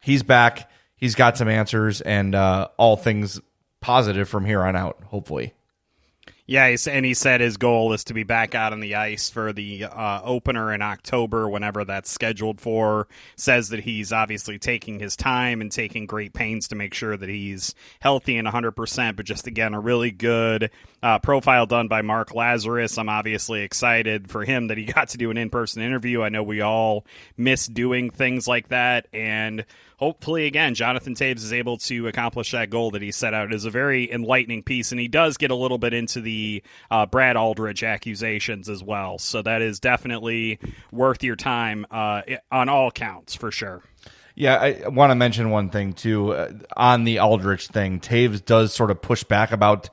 he's 0.01 0.23
back. 0.23 0.69
He's 0.95 1.15
got 1.15 1.37
some 1.37 1.49
answers, 1.49 2.01
and 2.01 2.33
uh, 2.35 2.69
all 2.77 2.95
things 2.95 3.41
positive 3.81 4.29
from 4.29 4.45
here 4.45 4.61
on 4.61 4.75
out. 4.75 5.01
Hopefully. 5.05 5.53
Yeah, 6.47 6.75
and 6.87 7.05
he 7.05 7.13
said 7.13 7.39
his 7.39 7.57
goal 7.57 7.93
is 7.93 8.03
to 8.05 8.13
be 8.13 8.23
back 8.23 8.55
out 8.55 8.73
on 8.73 8.79
the 8.79 8.95
ice 8.95 9.29
for 9.29 9.53
the 9.53 9.85
uh, 9.85 10.21
opener 10.23 10.73
in 10.73 10.81
October, 10.81 11.47
whenever 11.47 11.85
that's 11.85 12.11
scheduled 12.11 12.59
for. 12.59 13.07
Says 13.35 13.69
that 13.69 13.81
he's 13.81 14.11
obviously 14.11 14.59
taking 14.59 14.99
his 14.99 15.15
time 15.15 15.61
and 15.61 15.71
taking 15.71 16.05
great 16.05 16.33
pains 16.33 16.67
to 16.69 16.75
make 16.75 16.93
sure 16.93 17.15
that 17.15 17.29
he's 17.29 17.75
healthy 17.99 18.37
and 18.37 18.47
100%, 18.47 19.15
but 19.15 19.25
just 19.25 19.47
again, 19.47 19.73
a 19.73 19.79
really 19.79 20.11
good 20.11 20.71
uh, 21.03 21.19
profile 21.19 21.65
done 21.65 21.87
by 21.87 22.01
Mark 22.01 22.29
Lazerus. 22.31 22.97
I'm 22.97 23.09
obviously 23.09 23.61
excited 23.61 24.29
for 24.29 24.43
him 24.43 24.67
that 24.67 24.77
he 24.77 24.85
got 24.91 25.09
to 25.09 25.17
do 25.17 25.31
an 25.31 25.37
in 25.37 25.49
person 25.49 25.81
interview. 25.81 26.21
I 26.21 26.29
know 26.29 26.43
we 26.43 26.61
all 26.61 27.05
miss 27.37 27.67
doing 27.67 28.09
things 28.09 28.47
like 28.47 28.69
that, 28.69 29.07
and 29.13 29.65
hopefully, 30.01 30.47
again, 30.47 30.73
Jonathan 30.73 31.13
Toews 31.13 31.37
is 31.37 31.53
able 31.53 31.77
to 31.77 32.07
accomplish 32.07 32.51
that 32.51 32.71
goal 32.71 32.91
that 32.91 33.01
he 33.01 33.11
set 33.11 33.33
out. 33.33 33.51
It 33.51 33.53
is 33.53 33.65
a 33.65 33.69
very 33.69 34.11
enlightening 34.11 34.63
piece, 34.63 34.91
and 34.91 34.99
he 34.99 35.07
does 35.07 35.37
get 35.37 35.51
a 35.51 35.55
little 35.55 35.77
bit 35.77 35.93
into 35.93 36.21
the 36.21 36.63
uh, 36.89 37.05
Brad 37.05 37.37
Aldrich 37.37 37.83
accusations 37.83 38.67
as 38.67 38.83
well. 38.83 39.19
So 39.19 39.43
that 39.43 39.61
is 39.61 39.79
definitely 39.79 40.59
worth 40.91 41.23
your 41.23 41.35
time 41.35 41.85
uh, 41.91 42.23
on 42.51 42.67
all 42.67 42.89
counts 42.89 43.35
for 43.35 43.51
sure. 43.51 43.83
Yeah, 44.33 44.55
I 44.55 44.87
want 44.87 45.11
to 45.11 45.15
mention 45.15 45.51
one 45.51 45.69
thing 45.69 45.93
too 45.93 46.33
uh, 46.33 46.51
on 46.75 47.03
the 47.03 47.19
Aldrich 47.19 47.67
thing. 47.67 47.99
Toews 47.99 48.43
does 48.43 48.73
sort 48.73 48.89
of 48.89 49.01
push 49.01 49.23
back 49.23 49.51
about 49.51 49.89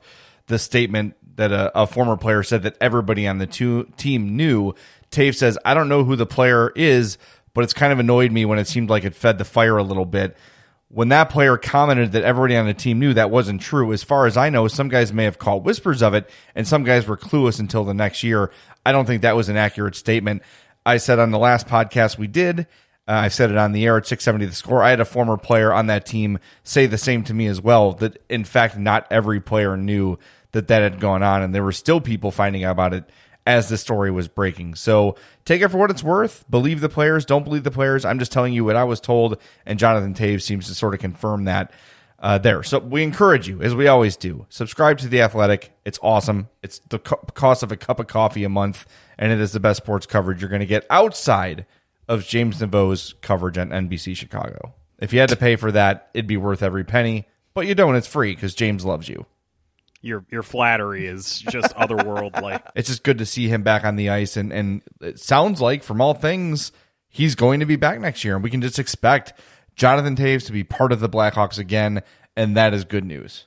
the 0.47 0.57
statement 0.57 1.15
that 1.35 1.51
a, 1.51 1.81
a 1.81 1.85
former 1.85 2.17
player 2.17 2.41
said 2.41 2.63
that 2.63 2.75
everybody 2.81 3.27
on 3.27 3.37
the 3.37 3.45
two, 3.45 3.83
team 3.97 4.35
knew. 4.35 4.73
Toews 5.11 5.35
says, 5.35 5.57
"I 5.65 5.73
don't 5.73 5.89
know 5.89 6.03
who 6.03 6.15
the 6.15 6.25
player 6.25 6.71
is." 6.75 7.17
But 7.59 7.65
it's 7.65 7.73
kind 7.73 7.91
of 7.91 7.99
annoyed 7.99 8.31
me 8.31 8.45
when 8.45 8.57
it 8.57 8.69
seemed 8.69 8.89
like 8.89 9.03
it 9.03 9.13
fed 9.13 9.37
the 9.37 9.43
fire 9.43 9.75
a 9.75 9.83
little 9.83 10.05
bit. 10.05 10.37
When 10.87 11.09
that 11.09 11.29
player 11.29 11.57
commented 11.57 12.13
that 12.13 12.23
everybody 12.23 12.55
on 12.55 12.67
the 12.67 12.73
team 12.73 12.99
knew 12.99 13.13
that 13.15 13.29
wasn't 13.29 13.59
true, 13.59 13.91
as 13.91 14.01
far 14.01 14.27
as 14.27 14.37
I 14.37 14.49
know, 14.49 14.69
some 14.69 14.87
guys 14.87 15.11
may 15.11 15.25
have 15.25 15.39
caught 15.39 15.65
whispers 15.65 16.01
of 16.01 16.13
it, 16.13 16.29
and 16.55 16.65
some 16.65 16.85
guys 16.85 17.05
were 17.05 17.17
clueless 17.17 17.59
until 17.59 17.83
the 17.83 17.93
next 17.93 18.23
year. 18.23 18.49
I 18.85 18.93
don't 18.93 19.05
think 19.05 19.23
that 19.23 19.35
was 19.35 19.49
an 19.49 19.57
accurate 19.57 19.97
statement. 19.97 20.41
I 20.85 20.99
said 20.99 21.19
on 21.19 21.31
the 21.31 21.37
last 21.37 21.67
podcast 21.67 22.17
we 22.17 22.27
did, 22.27 22.61
uh, 22.61 22.63
I 23.11 23.27
said 23.27 23.51
it 23.51 23.57
on 23.57 23.73
the 23.73 23.85
air 23.85 23.97
at 23.97 24.07
670 24.07 24.45
the 24.45 24.55
score. 24.55 24.81
I 24.81 24.91
had 24.91 25.01
a 25.01 25.05
former 25.05 25.35
player 25.35 25.73
on 25.73 25.87
that 25.87 26.05
team 26.05 26.39
say 26.63 26.85
the 26.85 26.97
same 26.97 27.25
to 27.25 27.33
me 27.33 27.47
as 27.47 27.59
well, 27.59 27.91
that 27.95 28.23
in 28.29 28.45
fact, 28.45 28.77
not 28.77 29.05
every 29.11 29.41
player 29.41 29.75
knew 29.75 30.17
that 30.53 30.69
that 30.69 30.81
had 30.81 31.01
gone 31.01 31.23
on, 31.23 31.41
and 31.41 31.53
there 31.53 31.65
were 31.65 31.73
still 31.73 31.99
people 31.99 32.31
finding 32.31 32.63
out 32.63 32.71
about 32.71 32.93
it 32.93 33.09
as 33.45 33.69
the 33.69 33.77
story 33.77 34.11
was 34.11 34.27
breaking. 34.27 34.75
So 34.75 35.15
take 35.45 35.61
it 35.61 35.69
for 35.69 35.77
what 35.77 35.91
it's 35.91 36.03
worth. 36.03 36.45
Believe 36.49 36.81
the 36.81 36.89
players, 36.89 37.25
don't 37.25 37.43
believe 37.43 37.63
the 37.63 37.71
players. 37.71 38.05
I'm 38.05 38.19
just 38.19 38.31
telling 38.31 38.53
you 38.53 38.63
what 38.63 38.75
I 38.75 38.83
was 38.83 38.99
told, 38.99 39.41
and 39.65 39.79
Jonathan 39.79 40.13
Toews 40.13 40.43
seems 40.43 40.67
to 40.67 40.75
sort 40.75 40.93
of 40.93 40.99
confirm 40.99 41.45
that 41.45 41.71
uh, 42.19 42.37
there. 42.37 42.63
So 42.63 42.79
we 42.79 43.03
encourage 43.03 43.47
you, 43.47 43.61
as 43.61 43.73
we 43.73 43.87
always 43.87 44.17
do, 44.17 44.45
subscribe 44.49 44.99
to 44.99 45.07
The 45.07 45.21
Athletic. 45.21 45.71
It's 45.85 45.99
awesome. 46.01 46.49
It's 46.61 46.79
the 46.89 46.99
co- 46.99 47.23
cost 47.33 47.63
of 47.63 47.71
a 47.71 47.77
cup 47.77 47.99
of 47.99 48.07
coffee 48.07 48.43
a 48.43 48.49
month, 48.49 48.85
and 49.17 49.31
it 49.31 49.39
is 49.39 49.51
the 49.51 49.59
best 49.59 49.77
sports 49.77 50.05
coverage 50.05 50.41
you're 50.41 50.49
going 50.49 50.59
to 50.59 50.65
get 50.65 50.85
outside 50.89 51.65
of 52.07 52.25
James 52.25 52.59
Neveau's 52.59 53.13
coverage 53.21 53.57
on 53.57 53.69
NBC 53.69 54.15
Chicago. 54.15 54.73
If 54.99 55.13
you 55.13 55.19
had 55.19 55.29
to 55.29 55.37
pay 55.37 55.55
for 55.55 55.71
that, 55.71 56.09
it'd 56.13 56.27
be 56.27 56.37
worth 56.37 56.61
every 56.61 56.83
penny, 56.83 57.27
but 57.53 57.67
you 57.67 57.75
don't. 57.75 57.95
It's 57.95 58.07
free 58.07 58.35
because 58.35 58.53
James 58.53 58.83
loves 58.83 59.07
you 59.07 59.25
your 60.01 60.25
your 60.29 60.43
flattery 60.43 61.05
is 61.05 61.39
just 61.39 61.75
otherworldly. 61.75 62.61
It's 62.75 62.87
just 62.87 63.03
good 63.03 63.17
to 63.17 63.25
see 63.25 63.47
him 63.47 63.63
back 63.63 63.83
on 63.83 63.95
the 63.95 64.09
ice, 64.09 64.37
and 64.37 64.53
and 64.53 64.81
it 65.01 65.19
sounds 65.19 65.61
like 65.61 65.83
from 65.83 66.01
all 66.01 66.13
things 66.13 66.71
he's 67.09 67.35
going 67.35 67.59
to 67.59 67.65
be 67.65 67.75
back 67.75 67.99
next 67.99 68.23
year, 68.23 68.35
and 68.35 68.43
we 68.43 68.49
can 68.49 68.61
just 68.61 68.79
expect 68.79 69.33
Jonathan 69.75 70.15
Toews 70.15 70.45
to 70.45 70.51
be 70.51 70.63
part 70.63 70.91
of 70.91 70.99
the 70.99 71.09
Blackhawks 71.09 71.57
again, 71.57 72.03
and 72.35 72.55
that 72.55 72.73
is 72.73 72.85
good 72.85 73.03
news. 73.03 73.45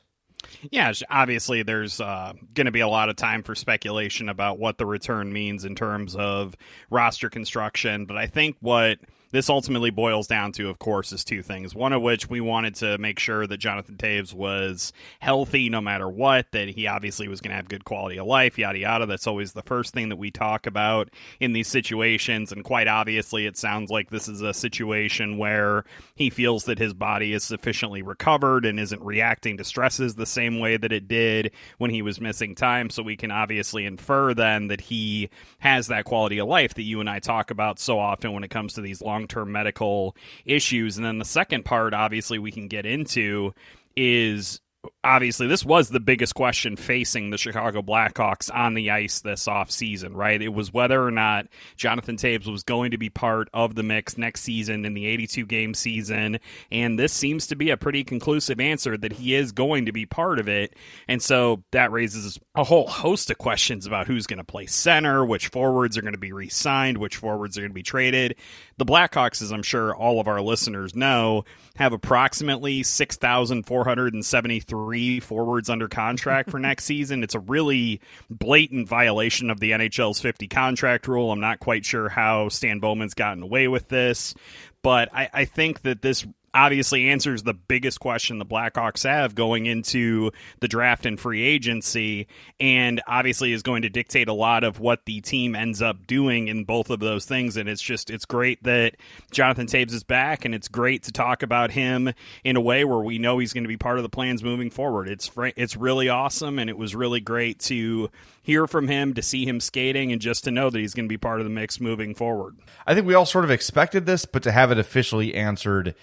Yeah, 0.70 0.92
obviously, 1.10 1.62
there's 1.62 2.00
uh, 2.00 2.34
going 2.54 2.66
to 2.66 2.72
be 2.72 2.80
a 2.80 2.88
lot 2.88 3.08
of 3.08 3.16
time 3.16 3.42
for 3.42 3.54
speculation 3.54 4.28
about 4.28 4.58
what 4.58 4.78
the 4.78 4.86
return 4.86 5.32
means 5.32 5.64
in 5.64 5.74
terms 5.74 6.14
of 6.14 6.54
roster 6.90 7.30
construction, 7.30 8.04
but 8.04 8.16
I 8.16 8.26
think 8.26 8.56
what 8.60 8.98
this 9.32 9.48
ultimately 9.50 9.90
boils 9.90 10.26
down 10.26 10.52
to, 10.52 10.68
of 10.68 10.78
course, 10.78 11.12
is 11.12 11.24
two 11.24 11.42
things. 11.42 11.74
One 11.74 11.92
of 11.92 12.02
which 12.02 12.30
we 12.30 12.40
wanted 12.40 12.74
to 12.76 12.98
make 12.98 13.18
sure 13.18 13.46
that 13.46 13.56
Jonathan 13.56 13.96
Toews 13.96 14.32
was 14.32 14.92
healthy 15.20 15.68
no 15.68 15.80
matter 15.80 16.08
what, 16.08 16.52
that 16.52 16.68
he 16.68 16.86
obviously 16.86 17.28
was 17.28 17.40
going 17.40 17.50
to 17.50 17.56
have 17.56 17.68
good 17.68 17.84
quality 17.84 18.18
of 18.18 18.26
life, 18.26 18.58
yada, 18.58 18.78
yada. 18.78 19.06
That's 19.06 19.26
always 19.26 19.52
the 19.52 19.62
first 19.62 19.94
thing 19.94 20.10
that 20.10 20.16
we 20.16 20.30
talk 20.30 20.66
about 20.66 21.10
in 21.40 21.52
these 21.52 21.68
situations. 21.68 22.52
And 22.52 22.62
quite 22.62 22.88
obviously, 22.88 23.46
it 23.46 23.56
sounds 23.56 23.90
like 23.90 24.10
this 24.10 24.28
is 24.28 24.42
a 24.42 24.54
situation 24.54 25.38
where 25.38 25.84
he 26.14 26.30
feels 26.30 26.64
that 26.64 26.78
his 26.78 26.94
body 26.94 27.32
is 27.32 27.42
sufficiently 27.42 28.02
recovered 28.02 28.64
and 28.66 28.78
isn't 28.78 29.02
reacting 29.02 29.56
to 29.56 29.64
stresses 29.64 30.14
the 30.14 30.26
same 30.26 30.60
way 30.60 30.76
that 30.76 30.92
it 30.92 31.08
did 31.08 31.50
when 31.78 31.90
he 31.90 32.02
was 32.02 32.20
missing 32.20 32.54
time. 32.54 32.90
So 32.90 33.02
we 33.02 33.16
can 33.16 33.30
obviously 33.30 33.86
infer 33.86 34.34
then 34.34 34.68
that 34.68 34.82
he 34.82 35.30
has 35.58 35.86
that 35.86 36.04
quality 36.04 36.38
of 36.38 36.48
life 36.48 36.74
that 36.74 36.82
you 36.82 37.00
and 37.00 37.08
I 37.08 37.18
talk 37.18 37.50
about 37.50 37.78
so 37.78 37.98
often 37.98 38.32
when 38.32 38.44
it 38.44 38.50
comes 38.50 38.74
to 38.74 38.82
these 38.82 39.00
long 39.00 39.21
long 39.22 39.28
term 39.28 39.52
medical 39.52 40.16
issues. 40.44 40.96
And 40.96 41.06
then 41.06 41.18
the 41.18 41.24
second 41.24 41.64
part, 41.64 41.94
obviously, 41.94 42.38
we 42.38 42.52
can 42.52 42.68
get 42.68 42.86
into 42.86 43.54
is 43.96 44.60
obviously 45.04 45.46
this 45.46 45.64
was 45.64 45.88
the 45.88 46.00
biggest 46.00 46.34
question 46.34 46.76
facing 46.76 47.30
the 47.30 47.38
Chicago 47.38 47.82
Blackhawks 47.82 48.50
on 48.54 48.74
the 48.74 48.90
ice 48.90 49.20
this 49.20 49.46
offseason, 49.46 50.14
right? 50.14 50.40
It 50.40 50.48
was 50.48 50.72
whether 50.72 51.02
or 51.04 51.10
not 51.10 51.46
Jonathan 51.76 52.16
Toews 52.16 52.50
was 52.50 52.62
going 52.62 52.90
to 52.92 52.98
be 52.98 53.10
part 53.10 53.48
of 53.52 53.74
the 53.74 53.82
mix 53.82 54.16
next 54.18 54.42
season 54.42 54.84
in 54.84 54.94
the 54.94 55.06
82 55.06 55.46
game 55.46 55.74
season. 55.74 56.38
And 56.70 56.98
this 56.98 57.12
seems 57.12 57.46
to 57.48 57.56
be 57.56 57.70
a 57.70 57.76
pretty 57.76 58.04
conclusive 58.04 58.60
answer 58.60 58.96
that 58.96 59.12
he 59.12 59.34
is 59.34 59.52
going 59.52 59.86
to 59.86 59.92
be 59.92 60.06
part 60.06 60.38
of 60.38 60.48
it. 60.48 60.74
And 61.08 61.22
so 61.22 61.62
that 61.72 61.92
raises 61.92 62.38
a 62.54 62.64
whole 62.64 62.88
host 62.88 63.30
of 63.30 63.38
questions 63.38 63.86
about 63.86 64.06
who's 64.06 64.26
going 64.26 64.38
to 64.38 64.44
play 64.44 64.66
center, 64.66 65.24
which 65.24 65.48
forwards 65.48 65.96
are 65.96 66.02
going 66.02 66.12
to 66.14 66.18
be 66.18 66.32
re 66.32 66.48
signed, 66.48 66.98
which 66.98 67.16
forwards 67.16 67.56
are 67.56 67.62
going 67.62 67.70
to 67.70 67.74
be 67.74 67.82
traded. 67.82 68.36
The 68.78 68.86
Blackhawks, 68.86 69.42
as 69.42 69.52
I'm 69.52 69.62
sure 69.62 69.94
all 69.94 70.20
of 70.20 70.28
our 70.28 70.40
listeners 70.40 70.96
know, 70.96 71.44
have 71.76 71.92
approximately 71.92 72.82
6,473 72.82 74.71
three 74.72 75.20
forwards 75.20 75.68
under 75.68 75.86
contract 75.86 76.50
for 76.50 76.58
next 76.58 76.84
season. 76.84 77.22
It's 77.22 77.34
a 77.34 77.40
really 77.40 78.00
blatant 78.30 78.88
violation 78.88 79.50
of 79.50 79.60
the 79.60 79.72
NHL's 79.72 80.18
50 80.18 80.48
contract 80.48 81.06
rule. 81.06 81.30
I'm 81.30 81.40
not 81.40 81.60
quite 81.60 81.84
sure 81.84 82.08
how 82.08 82.48
Stan 82.48 82.78
Bowman's 82.78 83.12
gotten 83.12 83.42
away 83.42 83.68
with 83.68 83.88
this, 83.88 84.34
but 84.80 85.10
I, 85.14 85.28
I 85.30 85.44
think 85.44 85.82
that 85.82 86.00
this 86.00 86.26
obviously 86.54 87.08
answers 87.10 87.42
the 87.42 87.54
biggest 87.54 88.00
question 88.00 88.38
the 88.38 88.46
Blackhawks 88.46 89.04
have 89.04 89.34
going 89.34 89.66
into 89.66 90.30
the 90.60 90.68
draft 90.68 91.06
and 91.06 91.18
free 91.18 91.42
agency, 91.42 92.26
and 92.60 93.00
obviously 93.06 93.52
is 93.52 93.62
going 93.62 93.82
to 93.82 93.88
dictate 93.88 94.28
a 94.28 94.32
lot 94.32 94.64
of 94.64 94.78
what 94.80 95.04
the 95.06 95.20
team 95.20 95.54
ends 95.54 95.80
up 95.82 96.06
doing 96.06 96.48
in 96.48 96.64
both 96.64 96.90
of 96.90 97.00
those 97.00 97.24
things. 97.24 97.56
And 97.56 97.68
it's 97.68 97.82
just 97.82 98.10
it's 98.10 98.24
great 98.24 98.62
that 98.64 98.96
Jonathan 99.30 99.66
Toews 99.66 99.92
is 99.92 100.04
back, 100.04 100.44
and 100.44 100.54
it's 100.54 100.68
great 100.68 101.04
to 101.04 101.12
talk 101.12 101.42
about 101.42 101.70
him 101.70 102.12
in 102.44 102.56
a 102.56 102.60
way 102.60 102.84
where 102.84 103.00
we 103.00 103.18
know 103.18 103.38
he's 103.38 103.52
going 103.52 103.64
to 103.64 103.68
be 103.68 103.76
part 103.76 103.96
of 103.98 104.02
the 104.02 104.08
plans 104.08 104.42
moving 104.42 104.70
forward. 104.70 105.08
It's 105.08 105.30
it's 105.56 105.76
really 105.76 106.08
awesome, 106.08 106.58
and 106.58 106.68
it 106.68 106.76
was 106.76 106.94
really 106.94 107.20
great 107.20 107.58
to 107.60 108.10
hear 108.42 108.66
from 108.66 108.88
him, 108.88 109.14
to 109.14 109.22
see 109.22 109.46
him 109.46 109.60
skating, 109.60 110.12
and 110.12 110.20
just 110.20 110.44
to 110.44 110.50
know 110.50 110.68
that 110.68 110.78
he's 110.78 110.94
going 110.94 111.06
to 111.06 111.12
be 111.12 111.18
part 111.18 111.40
of 111.40 111.44
the 111.44 111.50
mix 111.50 111.80
moving 111.80 112.14
forward. 112.14 112.56
I 112.86 112.94
think 112.94 113.06
we 113.06 113.14
all 113.14 113.26
sort 113.26 113.44
of 113.44 113.50
expected 113.50 114.04
this, 114.04 114.24
but 114.24 114.42
to 114.42 114.52
have 114.52 114.70
it 114.72 114.78
officially 114.78 115.34
answered 115.34 115.94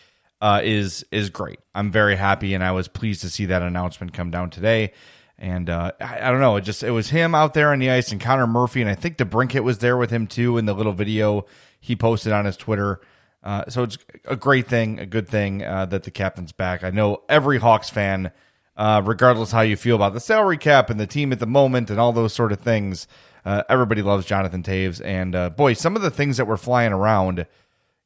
uh, 0.41 0.61
is 0.63 1.05
is 1.11 1.29
great. 1.29 1.59
I'm 1.75 1.91
very 1.91 2.15
happy, 2.15 2.53
and 2.53 2.63
I 2.63 2.71
was 2.71 2.87
pleased 2.87 3.21
to 3.21 3.29
see 3.29 3.45
that 3.45 3.61
announcement 3.61 4.13
come 4.13 4.31
down 4.31 4.49
today. 4.49 4.93
And 5.37 5.69
uh, 5.69 5.93
I, 6.01 6.27
I, 6.27 6.31
don't 6.31 6.41
know, 6.41 6.57
it 6.57 6.61
just 6.61 6.83
it 6.83 6.91
was 6.91 7.09
him 7.09 7.33
out 7.33 7.53
there 7.53 7.71
on 7.71 7.79
the 7.79 7.89
ice, 7.89 8.11
and 8.11 8.19
Connor 8.19 8.47
Murphy, 8.47 8.81
and 8.81 8.89
I 8.89 8.95
think 8.95 9.17
DeBrincat 9.17 9.63
was 9.63 9.79
there 9.79 9.97
with 9.97 10.09
him 10.09 10.27
too 10.27 10.57
in 10.57 10.65
the 10.65 10.73
little 10.73 10.93
video 10.93 11.45
he 11.79 11.95
posted 11.95 12.33
on 12.33 12.45
his 12.45 12.57
Twitter. 12.57 12.99
Uh, 13.41 13.63
so 13.69 13.83
it's 13.83 13.97
a 14.25 14.35
great 14.35 14.67
thing, 14.67 14.99
a 14.99 15.05
good 15.05 15.27
thing 15.27 15.63
uh, 15.63 15.85
that 15.85 16.03
the 16.03 16.11
captain's 16.11 16.51
back. 16.51 16.83
I 16.83 16.89
know 16.89 17.23
every 17.29 17.57
Hawks 17.57 17.89
fan, 17.89 18.31
uh, 18.75 19.01
regardless 19.05 19.51
how 19.51 19.61
you 19.61 19.77
feel 19.77 19.95
about 19.95 20.13
the 20.13 20.19
salary 20.19 20.57
cap 20.57 20.89
and 20.89 20.99
the 20.99 21.07
team 21.07 21.31
at 21.31 21.39
the 21.39 21.47
moment 21.47 21.89
and 21.89 21.99
all 21.99 22.11
those 22.11 22.33
sort 22.33 22.51
of 22.51 22.59
things, 22.59 23.07
uh, 23.45 23.63
everybody 23.69 24.01
loves 24.01 24.25
Jonathan 24.25 24.61
Toews. 24.61 25.01
And 25.03 25.35
uh, 25.35 25.49
boy, 25.51 25.73
some 25.73 25.95
of 25.95 26.01
the 26.01 26.11
things 26.11 26.35
that 26.35 26.47
were 26.47 26.57
flying 26.57 26.91
around 26.91 27.45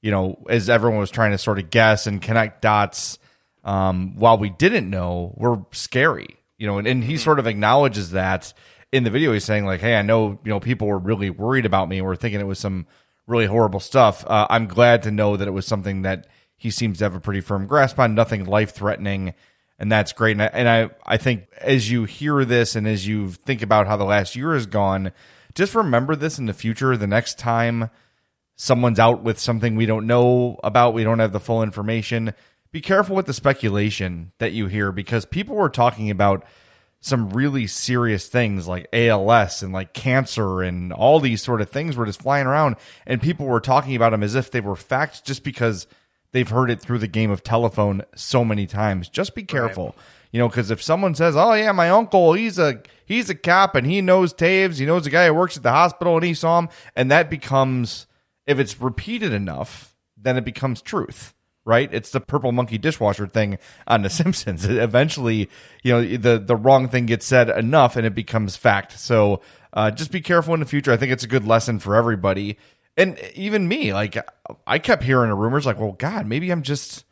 you 0.04 0.12
know, 0.12 0.38
as 0.50 0.70
everyone 0.70 1.00
was 1.00 1.10
trying 1.10 1.32
to 1.32 1.38
sort 1.38 1.58
of 1.58 1.72
guess 1.72 2.06
and 2.06 2.22
connect 2.22 2.62
dots, 2.62 3.18
um, 3.64 4.16
while 4.18 4.38
we 4.38 4.50
didn't 4.50 4.90
know, 4.90 5.34
were 5.38 5.66
scary. 5.72 6.38
You 6.58 6.68
know, 6.68 6.78
and, 6.78 6.88
and 6.88 7.04
he 7.04 7.14
mm-hmm. 7.14 7.24
sort 7.24 7.40
of 7.40 7.48
acknowledges 7.48 8.12
that 8.12 8.54
in 8.92 9.06
the 9.06 9.10
video. 9.10 9.32
He's 9.32 9.46
saying 9.46 9.66
like, 9.66 9.80
"Hey, 9.80 9.96
I 9.96 10.02
know 10.02 10.40
you 10.44 10.50
know 10.50 10.60
people 10.60 10.88
were 10.88 11.00
really 11.00 11.30
worried 11.30 11.66
about 11.66 11.88
me. 11.88 12.02
We're 12.02 12.18
thinking 12.18 12.42
it 12.42 12.46
was 12.48 12.60
some 12.60 12.86
really 13.26 13.46
horrible 13.46 13.80
stuff. 13.80 14.26
Uh, 14.28 14.46
I'm 14.50 14.68
glad 14.68 15.04
to 15.04 15.12
know 15.12 15.38
that 15.38 15.48
it 15.48 15.52
was 15.52 15.66
something 15.66 16.02
that 16.02 16.28
he 16.58 16.70
seems 16.70 16.98
to 16.98 17.06
have 17.06 17.16
a 17.16 17.22
pretty 17.22 17.42
firm 17.42 17.66
grasp 17.66 17.98
on. 17.98 18.14
Nothing 18.14 18.46
life 18.46 18.72
threatening." 18.76 19.34
and 19.80 19.92
that's 19.92 20.14
great. 20.14 20.34
And 20.34 20.44
I, 20.44 20.46
and 20.46 20.70
I, 20.70 20.90
I 21.06 21.18
think 21.18 21.48
as 21.60 21.90
you 21.90 22.06
hear 22.06 22.46
this 22.46 22.76
and 22.76 22.88
as 22.88 23.08
you 23.08 23.32
think 23.32 23.62
about 23.62 23.88
how 23.88 23.98
the 23.98 24.06
last 24.06 24.36
year 24.36 24.54
has 24.54 24.68
gone, 24.68 25.12
just 25.56 25.74
remember 25.76 26.16
this 26.16 26.38
in 26.38 26.46
the 26.46 26.54
future. 26.54 26.96
The 26.96 27.08
next 27.08 27.40
time 27.40 27.90
someone's 28.56 29.00
out 29.00 29.24
with 29.24 29.40
something 29.40 29.76
we 29.76 29.86
don't 29.86 30.08
know 30.08 30.60
about, 30.64 30.94
we 30.94 31.04
don't 31.04 31.20
have 31.20 31.34
the 31.34 31.40
full 31.40 31.64
information. 31.64 32.34
Be 32.72 32.82
careful 32.82 33.16
with 33.16 33.26
the 33.26 33.34
speculation 33.34 34.32
that 34.40 34.52
you 34.54 34.68
hear 34.68 34.92
because 34.92 35.26
people 35.26 35.56
were 35.56 35.70
talking 35.70 36.10
about 36.10 36.46
some 37.00 37.32
really 37.32 37.68
serious 37.68 38.30
things 38.30 38.66
like 38.66 38.88
ALS 38.94 39.62
and 39.62 39.74
like 39.74 39.94
cancer 39.94 40.62
and 40.62 40.94
all 40.94 41.20
these 41.20 41.42
sort 41.42 41.60
of 41.60 41.70
things 41.70 41.98
were 41.98 42.06
just 42.06 42.22
flying 42.22 42.48
around 42.48 42.78
and 43.06 43.22
people 43.22 43.46
were 43.46 43.60
talking 43.60 43.94
about 43.94 44.12
them 44.12 44.24
as 44.24 44.36
if 44.36 44.52
they 44.52 44.62
were 44.62 44.76
facts 44.76 45.20
just 45.20 45.44
because 45.44 45.86
they've 46.32 46.50
heard 46.50 46.72
it 46.72 46.80
through 46.80 47.00
the 47.00 47.08
game 47.08 47.30
of 47.30 47.44
telephone 47.44 48.04
so 48.16 48.46
many 48.46 48.66
times. 48.66 49.10
Just 49.10 49.36
be 49.36 49.44
careful. 49.44 49.88
Right. 49.88 49.96
You 50.32 50.40
know, 50.40 50.48
because 50.48 50.72
if 50.72 50.82
someone 50.82 51.14
says, 51.14 51.36
"Oh 51.36 51.54
yeah, 51.54 51.74
my 51.74 51.90
uncle, 51.90 52.34
he's 52.34 52.58
a 52.58 52.82
he's 53.06 53.30
a 53.30 53.36
cop 53.36 53.76
and 53.76 53.86
he 53.86 54.02
knows 54.02 54.34
Toews, 54.34 54.80
he 54.80 54.86
knows 54.86 55.06
a 55.06 55.12
guy 55.12 55.28
who 55.28 55.34
works 55.34 55.58
at 55.58 55.64
the 55.64 55.72
hospital 55.72 56.16
and 56.16 56.26
he 56.26 56.34
saw 56.34 56.58
him," 56.58 56.70
and 56.96 57.12
that 57.12 57.30
becomes 57.30 58.08
if 58.46 58.60
it's 58.60 58.80
repeated 58.80 59.34
enough, 59.34 59.96
then 60.18 60.38
it 60.38 60.46
becomes 60.46 60.82
truth 60.82 61.34
right? 61.66 61.94
It's 61.94 62.12
the 62.12 62.20
purple 62.20 62.52
monkey 62.52 62.78
dishwasher 62.78 63.28
thing 63.28 63.58
on 63.88 64.02
The 64.02 64.10
Simpsons. 64.10 64.66
Eventually, 64.66 65.50
you 65.84 65.94
know, 65.94 66.18
the 66.18 66.40
the 66.40 66.56
wrong 66.56 66.88
thing 66.88 67.06
gets 67.06 67.26
said 67.26 67.50
enough, 67.50 67.96
and 67.96 68.06
it 68.06 68.16
becomes 68.16 68.56
fact. 68.56 69.00
So 69.00 69.42
uh, 69.74 69.92
just 69.92 70.12
be 70.12 70.22
careful 70.22 70.54
in 70.54 70.60
the 70.60 70.66
future. 70.66 70.92
I 70.92 70.98
think 70.98 71.12
it's 71.12 71.24
a 71.24 71.28
good 71.28 71.48
lesson 71.48 71.80
for 71.80 71.96
everybody, 71.96 72.58
and 72.98 73.18
even 73.36 73.68
me. 73.68 73.94
Like 73.94 74.18
I 74.68 74.80
kept 74.80 75.04
hearing 75.04 75.30
the 75.30 75.36
rumors, 75.36 75.66
like, 75.66 75.80
well, 75.80 75.94
God, 75.94 76.26
maybe 76.28 76.52
I'm 76.52 76.64
just 76.64 77.06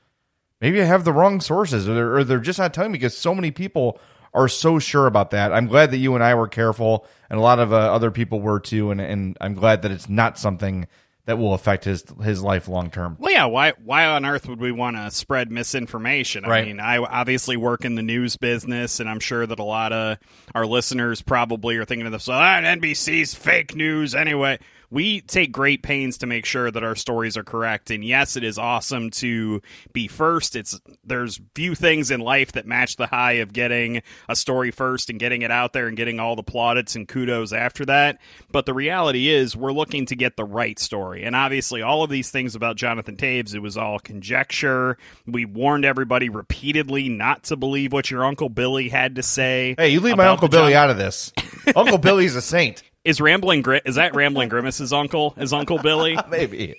maybe 0.60 0.82
I 0.82 0.86
have 0.86 1.06
the 1.06 1.14
wrong 1.14 1.42
sources, 1.42 1.88
or 1.88 1.94
they're, 1.94 2.16
or 2.18 2.24
they're 2.24 2.40
just 2.40 2.60
not 2.60 2.74
telling 2.74 2.92
me 2.92 2.98
because 2.98 3.18
so 3.18 3.34
many 3.34 3.52
people 3.52 4.00
are 4.34 4.48
so 4.48 4.80
sure 4.80 5.08
about 5.08 5.32
that. 5.32 5.52
I'm 5.52 5.68
glad 5.68 5.92
that 5.92 5.98
you 5.98 6.16
and 6.16 6.24
I 6.24 6.36
were 6.36 6.48
careful, 6.48 7.06
and 7.30 7.40
a 7.40 7.44
lot 7.44 7.60
of 7.60 7.74
uh, 7.74 7.78
other 7.78 8.12
people 8.12 8.42
were 8.42 8.60
too, 8.60 8.92
and 8.92 9.00
and 9.00 9.38
I'm 9.42 9.54
glad 9.54 9.82
that 9.84 9.92
it's 9.92 10.10
not 10.10 10.38
something 10.38 10.88
that 11.26 11.38
will 11.38 11.54
affect 11.54 11.86
his 11.86 12.04
his 12.24 12.42
life 12.42 12.68
long 12.68 12.90
term. 12.90 13.16
Well, 13.20 13.32
yeah. 13.32 13.46
Why 13.46 13.74
why 13.84 14.06
on 14.06 14.26
earth 14.26 14.48
would 14.48 14.60
we 14.60 14.72
want 14.72 14.98
to 14.98 15.12
spread 15.12 15.52
misinformation? 15.52 16.44
Right. 16.44 16.64
I 16.64 16.66
mean, 16.66 16.80
I 16.80 16.98
obviously 16.98 17.58
work 17.58 17.86
in 17.86 17.96
the 17.96 18.02
news 18.02 18.38
business, 18.38 19.00
and 19.00 19.10
I'm 19.10 19.20
sure 19.20 19.46
that 19.46 19.60
a 19.60 19.64
lot 19.64 19.94
of 19.94 20.18
our 20.56 20.66
listeners 20.66 21.22
probably 21.22 21.78
are 21.78 21.86
thinking 21.86 22.06
to 22.06 22.10
themselves, 22.12 22.42
"Ah, 22.42 22.62
NBC's 22.62 23.34
fake 23.36 23.76
news." 23.76 24.16
Anyway, 24.16 24.60
we 24.92 25.22
take 25.22 25.52
great 25.54 25.82
pains 25.82 26.18
to 26.20 26.28
make 26.28 26.46
sure 26.46 26.70
that 26.70 26.84
our 26.84 26.96
stories 26.96 27.38
are 27.38 27.44
correct. 27.44 27.90
And 27.90 28.04
yes, 28.04 28.36
it 28.36 28.44
is 28.44 28.58
awesome 28.58 29.10
to 29.12 29.62
be 29.94 30.08
first. 30.08 30.56
It's 30.56 30.80
there's 31.04 31.40
few 31.56 31.74
things 31.76 32.12
in 32.12 32.20
life 32.20 32.52
that 32.52 32.68
match 32.68 32.98
the 32.98 33.08
high 33.08 33.34
of 33.34 33.54
getting 33.54 34.04
a 34.28 34.36
story 34.36 34.70
first 34.70 35.10
and 35.10 35.20
getting 35.20 35.42
it 35.42 35.52
out 35.52 35.72
there 35.72 35.88
and 35.88 35.96
getting 35.96 36.20
all 36.20 36.36
the 36.36 36.44
plaudits 36.44 36.96
and 36.96 37.08
kudos 37.08 37.54
after 37.54 37.86
that. 37.86 38.20
But 38.52 38.66
the 38.66 38.74
reality 38.74 39.30
is 39.30 39.56
we're 39.56 39.72
looking 39.72 40.06
to 40.08 40.16
get 40.16 40.36
the 40.36 40.44
right 40.44 40.78
story. 40.78 41.24
And 41.24 41.36
obviously 41.36 41.82
all 41.82 42.04
of 42.04 42.10
these 42.10 42.30
things 42.30 42.54
about 42.56 42.76
Jonathan 42.76 43.16
Toews, 43.16 43.56
it 43.56 43.60
was 43.60 43.78
all 43.78 43.98
conjecture. 43.98 44.98
We 45.26 45.46
warned 45.46 45.86
everybody 45.86 46.28
repeatedly 46.28 47.08
not 47.08 47.44
to 47.44 47.56
believe 47.56 47.94
what 47.94 48.12
your 48.12 48.26
Uncle 48.26 48.50
Billy 48.50 48.90
had 48.90 49.16
to 49.16 49.24
say. 49.24 49.76
Hey, 49.78 49.90
you 49.90 50.02
leave 50.02 50.18
my 50.18 50.28
Uncle 50.28 50.50
Billy 50.50 50.74
John- 50.74 50.84
out 50.84 50.90
of 50.90 50.98
this. 50.98 51.32
Uncle 51.76 51.98
Billy's 51.98 52.36
a 52.36 52.42
saint. 52.42 52.84
Is 53.04 53.20
Rambling 53.20 53.62
Grit 53.62 53.84
is 53.86 53.96
that 53.96 54.16
Rambling 54.16 54.50
Grimace's 54.50 54.94
uncle? 54.94 55.34
Is 55.38 55.54
Uncle 55.54 55.80
Billy? 55.80 56.18
Maybe. 56.30 56.76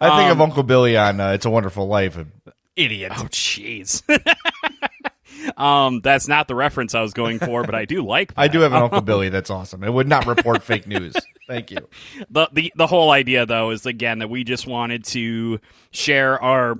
I 0.00 0.18
think 0.18 0.30
um, 0.30 0.32
of 0.32 0.40
Uncle 0.40 0.62
Billy 0.62 0.96
on 0.96 1.20
uh, 1.20 1.30
It's 1.30 1.46
a 1.46 1.50
Wonderful 1.50 1.86
Life. 1.86 2.18
Idiot. 2.74 3.12
Oh, 3.16 3.24
jeez. 3.24 4.02
um, 5.56 6.00
that's 6.00 6.28
not 6.28 6.48
the 6.48 6.54
reference 6.54 6.94
I 6.94 7.02
was 7.02 7.12
going 7.12 7.38
for, 7.38 7.64
but 7.64 7.74
I 7.74 7.84
do 7.84 8.04
like. 8.04 8.34
That. 8.34 8.40
I 8.42 8.48
do 8.48 8.60
have 8.60 8.72
an 8.72 8.82
Uncle 8.82 9.00
Billy. 9.02 9.28
That's 9.28 9.50
awesome. 9.50 9.84
It 9.84 9.92
would 9.92 10.08
not 10.08 10.26
report 10.26 10.62
fake 10.62 10.86
news. 10.86 11.14
Thank 11.46 11.70
you. 11.70 11.88
The, 12.30 12.48
the 12.52 12.72
the 12.76 12.86
whole 12.86 13.10
idea 13.10 13.46
though 13.46 13.70
is 13.70 13.86
again 13.86 14.18
that 14.20 14.30
we 14.30 14.44
just 14.44 14.66
wanted 14.66 15.04
to 15.06 15.60
share 15.90 16.42
our 16.42 16.78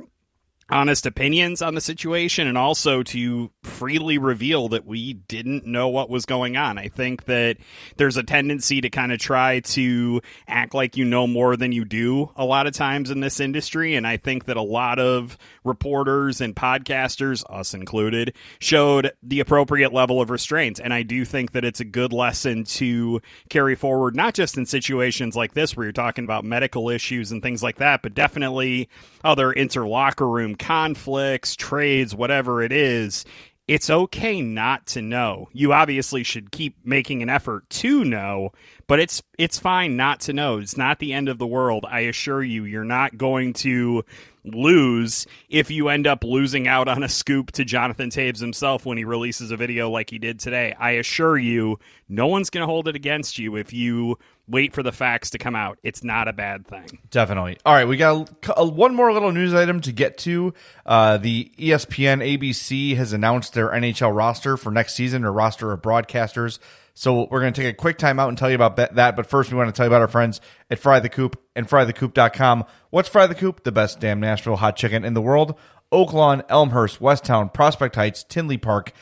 honest 0.72 1.04
opinions 1.04 1.60
on 1.60 1.74
the 1.74 1.80
situation 1.80 2.48
and 2.48 2.56
also 2.56 3.02
to 3.02 3.50
freely 3.62 4.16
reveal 4.16 4.68
that 4.68 4.86
we 4.86 5.12
didn't 5.12 5.66
know 5.66 5.88
what 5.88 6.08
was 6.08 6.24
going 6.24 6.56
on. 6.56 6.78
I 6.78 6.88
think 6.88 7.26
that 7.26 7.58
there's 7.98 8.16
a 8.16 8.22
tendency 8.22 8.80
to 8.80 8.88
kind 8.88 9.12
of 9.12 9.18
try 9.18 9.60
to 9.60 10.22
act 10.48 10.74
like 10.74 10.96
you 10.96 11.04
know 11.04 11.26
more 11.26 11.56
than 11.56 11.72
you 11.72 11.84
do 11.84 12.32
a 12.36 12.44
lot 12.44 12.66
of 12.66 12.72
times 12.72 13.10
in 13.10 13.20
this 13.20 13.38
industry. 13.38 13.94
And 13.94 14.06
I 14.06 14.16
think 14.16 14.46
that 14.46 14.56
a 14.56 14.62
lot 14.62 14.98
of 14.98 15.36
reporters 15.62 16.40
and 16.40 16.56
podcasters, 16.56 17.44
us 17.50 17.74
included, 17.74 18.34
showed 18.58 19.12
the 19.22 19.40
appropriate 19.40 19.92
level 19.92 20.22
of 20.22 20.30
restraint. 20.30 20.80
And 20.82 20.94
I 20.94 21.02
do 21.02 21.26
think 21.26 21.52
that 21.52 21.66
it's 21.66 21.80
a 21.80 21.84
good 21.84 22.14
lesson 22.14 22.64
to 22.64 23.20
carry 23.50 23.74
forward, 23.74 24.16
not 24.16 24.32
just 24.32 24.56
in 24.56 24.64
situations 24.64 25.36
like 25.36 25.52
this 25.52 25.76
where 25.76 25.84
you're 25.84 25.92
talking 25.92 26.24
about 26.24 26.44
medical 26.44 26.88
issues 26.88 27.30
and 27.30 27.42
things 27.42 27.62
like 27.62 27.76
that, 27.76 28.02
but 28.02 28.14
definitely 28.14 28.88
other 29.22 29.52
interlocker 29.52 30.32
room 30.32 30.56
conflicts, 30.62 31.56
trades, 31.56 32.14
whatever 32.14 32.62
it 32.62 32.72
is, 32.72 33.24
it's 33.68 33.90
okay 33.90 34.40
not 34.40 34.86
to 34.86 35.02
know. 35.02 35.48
You 35.52 35.72
obviously 35.72 36.22
should 36.22 36.52
keep 36.52 36.76
making 36.84 37.22
an 37.22 37.28
effort 37.28 37.68
to 37.70 38.04
know, 38.04 38.52
but 38.86 39.00
it's 39.00 39.22
it's 39.38 39.58
fine 39.58 39.96
not 39.96 40.20
to 40.20 40.32
know. 40.32 40.58
It's 40.58 40.76
not 40.76 40.98
the 40.98 41.12
end 41.12 41.28
of 41.28 41.38
the 41.38 41.46
world. 41.46 41.84
I 41.88 42.00
assure 42.00 42.42
you, 42.42 42.64
you're 42.64 42.84
not 42.84 43.16
going 43.16 43.52
to 43.54 44.04
lose 44.44 45.26
if 45.48 45.70
you 45.70 45.88
end 45.88 46.06
up 46.06 46.24
losing 46.24 46.66
out 46.66 46.88
on 46.88 47.02
a 47.02 47.08
scoop 47.08 47.52
to 47.52 47.64
Jonathan 47.64 48.10
Toews 48.10 48.40
himself 48.40 48.84
when 48.84 48.98
he 48.98 49.04
releases 49.04 49.50
a 49.50 49.56
video 49.56 49.90
like 49.90 50.10
he 50.10 50.18
did 50.18 50.40
today. 50.40 50.74
I 50.78 50.92
assure 50.92 51.38
you, 51.38 51.78
no 52.08 52.26
one's 52.26 52.50
going 52.50 52.62
to 52.62 52.66
hold 52.66 52.88
it 52.88 52.96
against 52.96 53.38
you 53.38 53.56
if 53.56 53.72
you 53.72 54.18
wait 54.48 54.72
for 54.72 54.82
the 54.82 54.92
facts 54.92 55.30
to 55.30 55.38
come 55.38 55.54
out. 55.54 55.78
It's 55.82 56.02
not 56.02 56.28
a 56.28 56.32
bad 56.32 56.66
thing. 56.66 56.98
Definitely. 57.10 57.58
All 57.64 57.74
right, 57.74 57.86
we 57.86 57.96
got 57.96 58.28
a, 58.48 58.60
a, 58.60 58.66
one 58.66 58.94
more 58.94 59.12
little 59.12 59.32
news 59.32 59.54
item 59.54 59.80
to 59.82 59.92
get 59.92 60.18
to. 60.18 60.52
Uh, 60.84 61.16
the 61.18 61.50
ESPN 61.58 62.38
ABC 62.38 62.96
has 62.96 63.12
announced 63.12 63.54
their 63.54 63.68
NHL 63.68 64.14
roster 64.14 64.56
for 64.56 64.70
next 64.70 64.94
season, 64.94 65.24
or 65.24 65.32
roster 65.32 65.72
of 65.72 65.80
broadcasters. 65.80 66.58
So 66.94 67.26
we're 67.30 67.40
going 67.40 67.52
to 67.52 67.60
take 67.62 67.72
a 67.72 67.76
quick 67.76 67.98
time 67.98 68.18
out 68.18 68.28
and 68.28 68.36
tell 68.36 68.50
you 68.50 68.54
about 68.54 68.76
that. 68.76 69.16
But 69.16 69.26
first, 69.26 69.50
we 69.50 69.56
want 69.56 69.68
to 69.68 69.76
tell 69.76 69.86
you 69.86 69.90
about 69.90 70.02
our 70.02 70.08
friends 70.08 70.40
at 70.70 70.78
Fry 70.78 71.00
the 71.00 71.08
Coop 71.08 71.40
and 71.56 71.68
FryTheCoop.com. 71.68 72.64
What's 72.90 73.08
Fry 73.08 73.26
the 73.26 73.34
Coop? 73.34 73.64
The 73.64 73.72
best 73.72 74.00
damn 74.00 74.20
Nashville 74.20 74.56
hot 74.56 74.76
chicken 74.76 75.04
in 75.04 75.14
the 75.14 75.22
world. 75.22 75.58
Oaklawn, 75.92 76.42
Elmhurst, 76.48 77.00
Westtown, 77.00 77.52
Prospect 77.52 77.96
Heights, 77.96 78.24
Tinley 78.24 78.58
Park. 78.58 78.92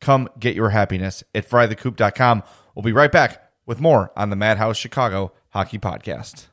Come 0.00 0.28
get 0.38 0.54
your 0.54 0.70
happiness 0.70 1.24
at 1.34 1.48
FryTheCoop.com. 1.48 2.42
We'll 2.74 2.82
be 2.82 2.92
right 2.92 3.12
back 3.12 3.50
with 3.66 3.80
more 3.80 4.12
on 4.16 4.30
the 4.30 4.36
Madhouse 4.36 4.76
Chicago 4.76 5.32
Hockey 5.50 5.78
Podcast. 5.78 6.47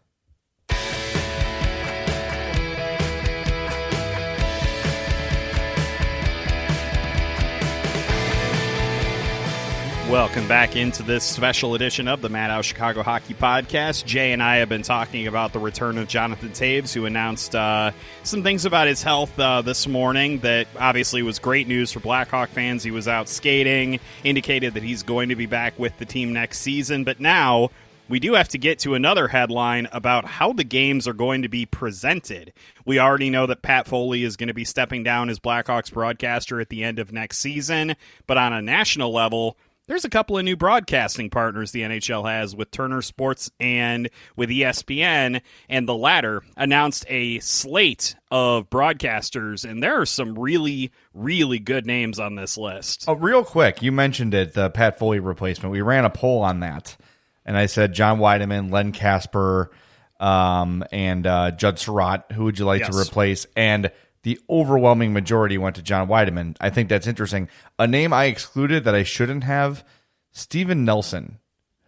Welcome 10.10 10.48
back 10.48 10.76
into 10.76 11.02
this 11.02 11.24
special 11.24 11.74
edition 11.74 12.08
of 12.08 12.22
the 12.22 12.30
Madhouse 12.30 12.66
Chicago 12.66 13.02
Hockey 13.02 13.34
Podcast. 13.34 14.06
Jay 14.06 14.34
and 14.34 14.44
I 14.44 14.58
have 14.58 14.70
been 14.70 14.84
talking 14.84 15.26
about 15.26 15.52
the 15.52 15.58
return 15.58 15.98
of 15.98 16.08
Jonathan 16.08 16.50
Toews, 16.50 16.94
who 16.94 17.06
announced 17.06 17.56
uh, 17.56 17.90
some 18.22 18.44
things 18.44 18.66
about 18.66 18.88
his 18.88 19.02
health 19.02 19.38
uh, 19.40 19.64
this 19.64 19.88
morning 19.88 20.40
that 20.42 20.68
obviously 20.80 21.24
was 21.24 21.40
great 21.40 21.68
news 21.68 21.92
for 21.92 22.02
Blackhawk 22.02 22.50
fans. 22.50 22.84
He 22.84 22.92
was 22.92 23.08
out 23.08 23.28
skating, 23.28 24.00
indicated 24.24 24.76
that 24.76 24.84
he's 24.84 25.02
going 25.02 25.30
to 25.30 25.36
be 25.36 25.48
back 25.48 25.78
with 25.80 25.98
the 25.98 26.06
team 26.06 26.34
next 26.34 26.60
season, 26.60 27.04
but 27.04 27.20
now 27.20 27.72
we 28.08 28.20
do 28.20 28.36
have 28.36 28.50
to 28.50 28.60
get 28.60 28.78
to 28.80 28.94
another 28.94 29.28
headline 29.28 29.88
about 29.92 30.26
how 30.26 30.54
the 30.54 30.64
games 30.64 31.08
are 31.08 31.14
going 31.14 31.42
to 31.42 31.50
be 31.50 31.66
presented. 31.66 32.54
We 32.86 33.00
already 33.00 33.32
know 33.32 33.48
that 33.48 33.64
Pat 33.64 33.88
Foley 33.88 34.24
is 34.24 34.38
going 34.38 34.50
to 34.50 34.54
be 34.54 34.66
stepping 34.66 35.04
down 35.04 35.30
as 35.30 35.40
Blackhawks 35.40 35.92
broadcaster 35.92 36.60
at 36.62 36.70
the 36.70 36.84
end 36.84 37.00
of 37.00 37.12
next 37.12 37.40
season, 37.40 37.96
but 38.28 38.38
on 38.38 38.54
a 38.54 38.62
national 38.62 39.12
level, 39.12 39.58
there's 39.88 40.06
a 40.06 40.10
couple 40.10 40.38
of 40.38 40.44
new 40.44 40.56
broadcasting 40.56 41.30
partners 41.30 41.72
the 41.72 41.82
NHL 41.82 42.30
has 42.30 42.56
with 42.56 42.72
Turner 42.72 43.02
Sports 43.02 43.52
and 43.60 44.10
with 44.36 44.50
ESPN, 44.50 45.42
and 45.70 45.88
the 45.88 45.96
latter 45.96 46.42
announced 46.58 47.06
a 47.08 47.40
slate 47.40 48.16
of 48.32 48.70
broadcasters, 48.70 49.70
and 49.70 49.84
there 49.84 50.02
are 50.02 50.06
some 50.06 50.38
really, 50.38 50.92
really 51.14 51.60
good 51.60 51.86
names 51.86 52.20
on 52.20 52.36
this 52.36 52.58
list. 52.58 53.06
Oh, 53.08 53.14
real 53.14 53.44
quick, 53.44 53.82
you 53.82 53.92
mentioned 53.92 54.34
it, 54.34 54.54
the 54.54 54.70
Pat 54.70 54.98
Foley 54.98 55.20
replacement. 55.20 55.72
We 55.72 55.82
ran 55.82 56.06
a 56.06 56.10
poll 56.10 56.42
on 56.42 56.62
that, 56.62 56.98
and 57.46 57.56
I 57.56 57.68
said 57.68 57.94
John 57.94 58.20
Wiedeman, 58.20 58.72
Len 58.72 58.92
Casper, 58.92 59.72
um, 60.20 60.84
and 60.92 61.28
uh, 61.28 61.52
Judd 61.52 61.76
Sirott. 61.76 62.32
Who 62.32 62.46
would 62.46 62.58
you 62.58 62.66
like 62.66 62.82
yes. 62.82 62.90
to 62.90 63.00
replace? 63.00 63.46
And 63.56 63.92
the 64.26 64.40
overwhelming 64.50 65.14
majority 65.14 65.56
went 65.56 65.76
to 65.76 65.84
John 65.84 66.08
Wiedeman. 66.08 66.58
I 66.60 66.72
think 66.72 66.90
that's 66.90 67.06
interesting. 67.06 67.48
A 67.78 67.86
name 67.86 68.12
I 68.12 68.26
excluded 68.26 68.84
that 68.86 68.96
I 68.96 69.04
shouldn't 69.04 69.44
have, 69.44 69.86
Steven 70.32 70.84
Nelson, 70.84 71.38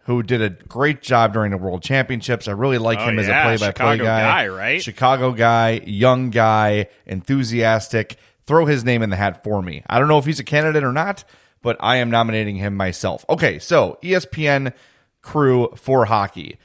who 0.04 0.22
did 0.22 0.40
a 0.40 0.50
great 0.50 1.02
job 1.02 1.32
during 1.32 1.50
the 1.50 1.56
World 1.56 1.82
Championships. 1.82 2.46
I 2.46 2.52
really 2.52 2.78
like 2.78 3.00
oh, 3.00 3.08
him 3.08 3.16
yeah. 3.16 3.48
as 3.48 3.60
a 3.60 3.72
play-by-play 3.72 3.98
guy. 3.98 4.20
guy, 4.20 4.46
right? 4.46 4.80
Chicago 4.80 5.32
guy, 5.32 5.80
young 5.84 6.30
guy, 6.30 6.86
enthusiastic. 7.06 8.14
Throw 8.46 8.66
his 8.66 8.84
name 8.84 9.02
in 9.02 9.10
the 9.10 9.16
hat 9.16 9.42
for 9.42 9.60
me. 9.60 9.82
I 9.88 9.98
don't 9.98 10.06
know 10.06 10.18
if 10.18 10.24
he's 10.24 10.38
a 10.38 10.44
candidate 10.44 10.84
or 10.84 10.92
not, 10.92 11.24
but 11.60 11.76
I 11.80 11.96
am 11.96 12.08
nominating 12.08 12.54
him 12.54 12.76
myself. 12.76 13.24
Okay, 13.28 13.58
so 13.58 13.98
ESPN 14.00 14.72
crew 15.22 15.70
for 15.74 16.04
hockey. 16.04 16.58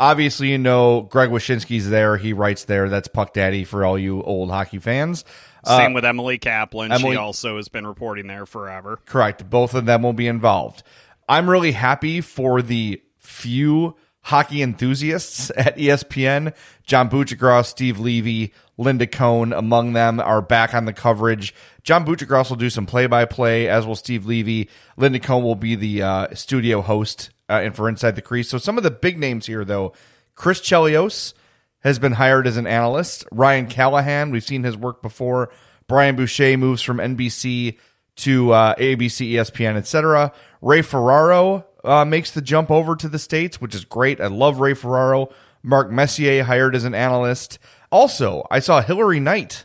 Obviously, 0.00 0.50
you 0.50 0.58
know 0.58 1.02
Greg 1.02 1.30
Wyshynski's 1.30 1.90
there. 1.90 2.16
He 2.16 2.32
writes 2.32 2.64
there. 2.64 2.88
That's 2.88 3.08
Puck 3.08 3.32
Daddy 3.34 3.64
for 3.64 3.84
all 3.84 3.98
you 3.98 4.22
old 4.22 4.50
hockey 4.50 4.78
fans. 4.78 5.24
Same 5.64 5.92
uh, 5.92 5.94
with 5.96 6.04
Emily 6.04 6.38
Kaplan. 6.38 6.92
Emily, 6.92 7.14
she 7.14 7.16
also 7.16 7.56
has 7.56 7.68
been 7.68 7.86
reporting 7.86 8.28
there 8.28 8.46
forever. 8.46 9.00
Correct. 9.06 9.48
Both 9.50 9.74
of 9.74 9.86
them 9.86 10.02
will 10.02 10.12
be 10.12 10.28
involved. 10.28 10.82
I'm 11.28 11.50
really 11.50 11.72
happy 11.72 12.20
for 12.20 12.62
the 12.62 13.02
few 13.18 13.96
hockey 14.22 14.62
enthusiasts 14.62 15.50
at 15.56 15.76
ESPN. 15.76 16.54
John 16.84 17.10
Buccigross, 17.10 17.66
Steve 17.66 17.98
Levy, 17.98 18.52
Linda 18.76 19.06
Cohn, 19.06 19.52
among 19.52 19.92
them, 19.94 20.20
are 20.20 20.40
back 20.40 20.74
on 20.74 20.84
the 20.84 20.92
coverage. 20.92 21.54
John 21.82 22.06
Buccigross 22.06 22.50
will 22.50 22.56
do 22.56 22.70
some 22.70 22.86
play-by-play, 22.86 23.68
as 23.68 23.86
will 23.86 23.96
Steve 23.96 24.26
Levy. 24.26 24.70
Linda 24.96 25.18
Cohn 25.18 25.42
will 25.42 25.56
be 25.56 25.74
the 25.74 26.02
uh, 26.02 26.34
studio 26.34 26.80
host 26.82 27.30
uh, 27.48 27.60
and 27.62 27.74
for 27.74 27.88
Inside 27.88 28.16
the 28.16 28.22
Crease. 28.22 28.48
So 28.48 28.58
some 28.58 28.76
of 28.76 28.84
the 28.84 28.90
big 28.90 29.18
names 29.18 29.46
here, 29.46 29.64
though, 29.64 29.92
Chris 30.34 30.60
Chelios 30.60 31.34
has 31.80 31.98
been 31.98 32.12
hired 32.12 32.46
as 32.46 32.56
an 32.56 32.66
analyst. 32.66 33.24
Ryan 33.30 33.66
Callahan, 33.66 34.30
we've 34.30 34.44
seen 34.44 34.64
his 34.64 34.76
work 34.76 35.02
before. 35.02 35.50
Brian 35.86 36.16
Boucher 36.16 36.56
moves 36.56 36.82
from 36.82 36.98
NBC 36.98 37.78
to 38.16 38.52
uh, 38.52 38.74
ABC, 38.74 39.32
ESPN, 39.32 39.76
etc. 39.76 40.32
Ray 40.60 40.82
Ferraro 40.82 41.64
uh, 41.84 42.04
makes 42.04 42.32
the 42.32 42.42
jump 42.42 42.70
over 42.70 42.96
to 42.96 43.08
the 43.08 43.18
States, 43.18 43.60
which 43.60 43.74
is 43.74 43.84
great. 43.84 44.20
I 44.20 44.26
love 44.26 44.60
Ray 44.60 44.74
Ferraro. 44.74 45.30
Mark 45.62 45.90
Messier 45.90 46.44
hired 46.44 46.74
as 46.74 46.84
an 46.84 46.94
analyst. 46.94 47.58
Also, 47.90 48.46
I 48.50 48.60
saw 48.60 48.82
Hilary 48.82 49.20
Knight, 49.20 49.64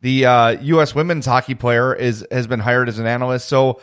the 0.00 0.26
uh, 0.26 0.50
U.S. 0.60 0.94
women's 0.94 1.26
hockey 1.26 1.54
player, 1.54 1.94
is 1.94 2.26
has 2.30 2.46
been 2.46 2.60
hired 2.60 2.88
as 2.88 2.98
an 2.98 3.06
analyst. 3.06 3.48
So 3.48 3.80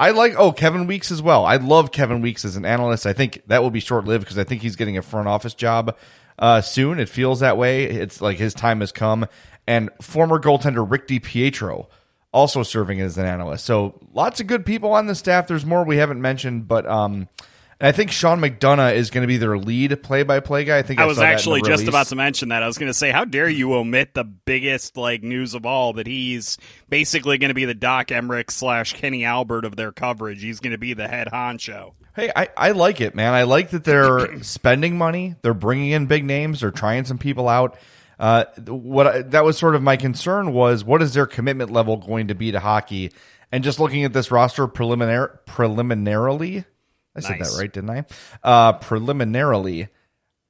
I 0.00 0.12
like 0.12 0.34
oh 0.38 0.50
Kevin 0.50 0.86
Weeks 0.86 1.10
as 1.12 1.20
well. 1.20 1.44
I 1.44 1.56
love 1.56 1.92
Kevin 1.92 2.22
Weeks 2.22 2.46
as 2.46 2.56
an 2.56 2.64
analyst. 2.64 3.06
I 3.06 3.12
think 3.12 3.42
that 3.48 3.62
will 3.62 3.70
be 3.70 3.80
short 3.80 4.06
lived 4.06 4.24
because 4.24 4.38
I 4.38 4.44
think 4.44 4.62
he's 4.62 4.74
getting 4.74 4.96
a 4.96 5.02
front 5.02 5.28
office 5.28 5.52
job 5.52 5.94
uh, 6.38 6.62
soon. 6.62 6.98
It 6.98 7.10
feels 7.10 7.40
that 7.40 7.58
way. 7.58 7.84
It's 7.84 8.22
like 8.22 8.38
his 8.38 8.54
time 8.54 8.80
has 8.80 8.92
come. 8.92 9.26
And 9.66 9.90
former 10.00 10.40
goaltender 10.40 10.90
Rick 10.90 11.06
DiPietro 11.06 11.86
also 12.32 12.62
serving 12.62 13.02
as 13.02 13.18
an 13.18 13.26
analyst. 13.26 13.66
So 13.66 14.00
lots 14.14 14.40
of 14.40 14.46
good 14.46 14.64
people 14.64 14.92
on 14.92 15.06
the 15.06 15.14
staff. 15.14 15.46
There's 15.46 15.66
more 15.66 15.84
we 15.84 15.98
haven't 15.98 16.22
mentioned, 16.22 16.66
but 16.66 16.86
um, 16.86 17.28
and 17.80 17.88
I 17.88 17.92
think 17.92 18.10
Sean 18.10 18.40
McDonough 18.40 18.94
is 18.94 19.08
going 19.08 19.22
to 19.22 19.26
be 19.26 19.38
their 19.38 19.56
lead 19.56 20.02
play-by-play 20.02 20.64
guy. 20.64 20.78
I 20.78 20.82
think 20.82 21.00
I, 21.00 21.04
I 21.04 21.06
was 21.06 21.18
actually 21.18 21.62
just 21.62 21.88
about 21.88 22.08
to 22.08 22.16
mention 22.16 22.50
that. 22.50 22.62
I 22.62 22.66
was 22.66 22.76
going 22.76 22.90
to 22.90 22.94
say, 22.94 23.10
how 23.10 23.24
dare 23.24 23.48
you 23.48 23.74
omit 23.74 24.12
the 24.12 24.24
biggest 24.24 24.98
like 24.98 25.22
news 25.22 25.54
of 25.54 25.64
all 25.64 25.94
that 25.94 26.06
he's 26.06 26.58
basically 26.90 27.38
going 27.38 27.48
to 27.48 27.54
be 27.54 27.64
the 27.64 27.74
Doc 27.74 28.08
Emrick 28.08 28.50
slash 28.50 28.92
Kenny 28.92 29.24
Albert 29.24 29.64
of 29.64 29.76
their 29.76 29.92
coverage. 29.92 30.42
He's 30.42 30.60
going 30.60 30.72
to 30.72 30.78
be 30.78 30.92
the 30.92 31.08
head 31.08 31.28
honcho. 31.32 31.94
Hey, 32.14 32.30
I, 32.36 32.48
I 32.54 32.70
like 32.72 33.00
it, 33.00 33.14
man. 33.14 33.32
I 33.32 33.44
like 33.44 33.70
that 33.70 33.84
they're 33.84 34.42
spending 34.42 34.98
money. 34.98 35.36
They're 35.40 35.54
bringing 35.54 35.92
in 35.92 36.04
big 36.04 36.24
names. 36.24 36.60
They're 36.60 36.70
trying 36.70 37.06
some 37.06 37.18
people 37.18 37.48
out. 37.48 37.78
Uh, 38.18 38.44
what 38.66 39.06
I, 39.06 39.22
that 39.22 39.44
was 39.44 39.56
sort 39.56 39.74
of 39.74 39.82
my 39.82 39.96
concern 39.96 40.52
was 40.52 40.84
what 40.84 41.00
is 41.00 41.14
their 41.14 41.26
commitment 41.26 41.70
level 41.70 41.96
going 41.96 42.28
to 42.28 42.34
be 42.34 42.52
to 42.52 42.60
hockey? 42.60 43.12
And 43.50 43.64
just 43.64 43.80
looking 43.80 44.04
at 44.04 44.12
this 44.12 44.30
roster 44.30 44.66
preliminary 44.66 45.30
preliminarily, 45.46 46.66
I 47.16 47.20
said 47.20 47.38
that 47.40 47.56
right, 47.58 47.72
didn't 47.72 47.90
I? 47.90 48.04
Uh, 48.42 48.72
preliminarily, 48.74 49.88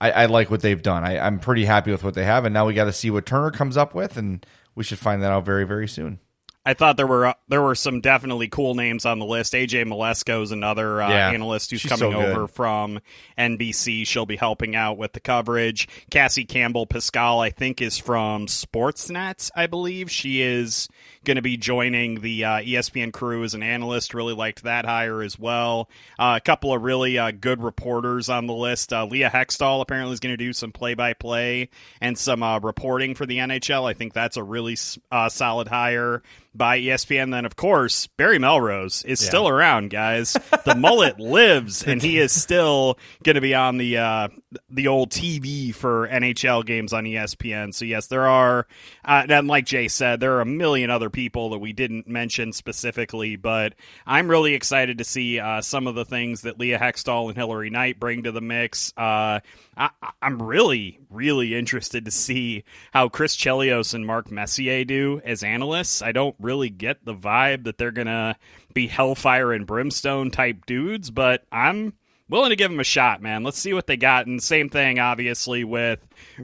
I, 0.00 0.10
I, 0.10 0.26
like 0.26 0.50
what 0.50 0.60
they've 0.60 0.82
done. 0.82 1.04
I, 1.04 1.18
I'm 1.18 1.38
pretty 1.38 1.64
happy 1.64 1.90
with 1.90 2.04
what 2.04 2.14
they 2.14 2.24
have, 2.24 2.44
and 2.44 2.52
now 2.52 2.66
we 2.66 2.74
got 2.74 2.84
to 2.84 2.92
see 2.92 3.10
what 3.10 3.26
Turner 3.26 3.50
comes 3.50 3.76
up 3.76 3.94
with, 3.94 4.16
and 4.16 4.44
we 4.74 4.84
should 4.84 4.98
find 4.98 5.22
that 5.22 5.32
out 5.32 5.44
very, 5.44 5.64
very 5.64 5.88
soon. 5.88 6.20
I 6.64 6.74
thought 6.74 6.98
there 6.98 7.06
were 7.06 7.26
uh, 7.26 7.34
there 7.48 7.62
were 7.62 7.74
some 7.74 8.02
definitely 8.02 8.48
cool 8.48 8.74
names 8.74 9.06
on 9.06 9.18
the 9.18 9.24
list. 9.24 9.54
AJ 9.54 9.86
Mleczko 9.86 10.42
is 10.42 10.52
another 10.52 11.00
uh, 11.00 11.08
yeah, 11.08 11.30
analyst 11.30 11.70
who's 11.70 11.82
coming 11.82 12.12
so 12.12 12.20
over 12.20 12.46
from 12.48 13.00
NBC. 13.38 14.06
She'll 14.06 14.26
be 14.26 14.36
helping 14.36 14.76
out 14.76 14.98
with 14.98 15.14
the 15.14 15.20
coverage. 15.20 15.88
Cassie 16.10 16.44
Campbell 16.44 16.86
Pascall, 16.86 17.42
I 17.42 17.48
think, 17.48 17.80
is 17.80 17.96
from 17.96 18.46
Sportsnet. 18.46 19.50
I 19.56 19.68
believe 19.68 20.10
she 20.10 20.42
is 20.42 20.86
going 21.24 21.36
to 21.36 21.42
be 21.42 21.56
joining 21.56 22.20
the 22.20 22.44
uh, 22.44 22.50
ESPN 22.58 23.10
crew 23.10 23.42
as 23.42 23.54
an 23.54 23.62
analyst. 23.62 24.12
Really 24.12 24.34
liked 24.34 24.64
that 24.64 24.84
hire 24.84 25.22
as 25.22 25.38
well. 25.38 25.88
Uh, 26.18 26.34
a 26.36 26.40
couple 26.40 26.74
of 26.74 26.82
really 26.82 27.16
uh, 27.16 27.30
good 27.30 27.62
reporters 27.62 28.28
on 28.28 28.46
the 28.46 28.54
list. 28.54 28.92
Uh, 28.92 29.06
Leah 29.06 29.30
Hextall 29.30 29.80
apparently 29.80 30.12
is 30.12 30.20
going 30.20 30.34
to 30.34 30.36
do 30.36 30.52
some 30.52 30.72
play 30.72 30.92
by 30.92 31.14
play 31.14 31.70
and 32.02 32.18
some 32.18 32.42
uh, 32.42 32.60
reporting 32.60 33.14
for 33.14 33.24
the 33.24 33.38
NHL. 33.38 33.88
I 33.88 33.94
think 33.94 34.12
that's 34.12 34.36
a 34.36 34.42
really 34.42 34.76
uh, 35.10 35.30
solid 35.30 35.68
hire 35.68 36.22
by 36.54 36.78
ESPN. 36.78 37.30
Then, 37.30 37.44
of 37.44 37.56
course, 37.56 38.06
Barry 38.06 38.38
Melrose 38.38 39.02
is 39.04 39.22
yeah. 39.22 39.28
still 39.28 39.48
around, 39.48 39.90
guys. 39.90 40.36
The 40.64 40.74
mullet 40.74 41.18
lives, 41.20 41.82
and 41.82 42.02
he 42.02 42.18
is 42.18 42.32
still 42.32 42.98
going 43.22 43.34
to 43.34 43.40
be 43.40 43.54
on 43.54 43.78
the 43.78 43.98
uh, 43.98 44.28
the 44.68 44.88
old 44.88 45.10
TV 45.10 45.74
for 45.74 46.08
NHL 46.08 46.64
games 46.64 46.92
on 46.92 47.04
ESPN. 47.04 47.72
So, 47.72 47.84
yes, 47.84 48.08
there 48.08 48.26
are, 48.26 48.66
uh, 49.04 49.26
and 49.28 49.46
like 49.46 49.64
Jay 49.64 49.86
said, 49.88 50.18
there 50.18 50.36
are 50.36 50.40
a 50.40 50.46
million 50.46 50.90
other 50.90 51.10
people 51.10 51.50
that 51.50 51.58
we 51.58 51.72
didn't 51.72 52.08
mention 52.08 52.52
specifically, 52.52 53.36
but 53.36 53.74
I'm 54.06 54.28
really 54.28 54.54
excited 54.54 54.98
to 54.98 55.04
see 55.04 55.38
uh, 55.38 55.60
some 55.60 55.86
of 55.86 55.94
the 55.94 56.04
things 56.04 56.42
that 56.42 56.58
Leah 56.58 56.78
Hextall 56.78 57.28
and 57.28 57.36
Hilary 57.36 57.70
Knight 57.70 58.00
bring 58.00 58.24
to 58.24 58.32
the 58.32 58.40
mix. 58.40 58.92
Uh, 58.96 59.40
I, 59.76 59.90
am 60.20 60.42
really, 60.42 60.98
really 61.08 61.54
interested 61.54 62.04
to 62.04 62.10
see 62.10 62.64
how 62.92 63.08
Chris 63.08 63.36
Chelios 63.36 63.94
and 63.94 64.06
Mark 64.06 64.30
Messier 64.30 64.84
do 64.84 65.22
as 65.24 65.42
analysts. 65.42 66.02
I 66.02 66.12
don't 66.12 66.36
really 66.40 66.70
get 66.70 67.04
the 67.04 67.14
vibe 67.14 67.64
that 67.64 67.78
they're 67.78 67.90
gonna 67.90 68.36
be 68.74 68.86
hellfire 68.86 69.52
and 69.52 69.66
brimstone 69.66 70.30
type 70.30 70.66
dudes, 70.66 71.10
but 71.10 71.44
I'm 71.50 71.94
willing 72.30 72.50
to 72.50 72.56
give 72.56 72.70
him 72.70 72.80
a 72.80 72.84
shot, 72.84 73.20
man. 73.20 73.42
Let's 73.42 73.58
see 73.58 73.74
what 73.74 73.86
they 73.86 73.96
got. 73.96 74.26
And 74.26 74.42
same 74.42 74.68
thing, 74.68 74.98
obviously, 74.98 75.64
with 75.64 76.00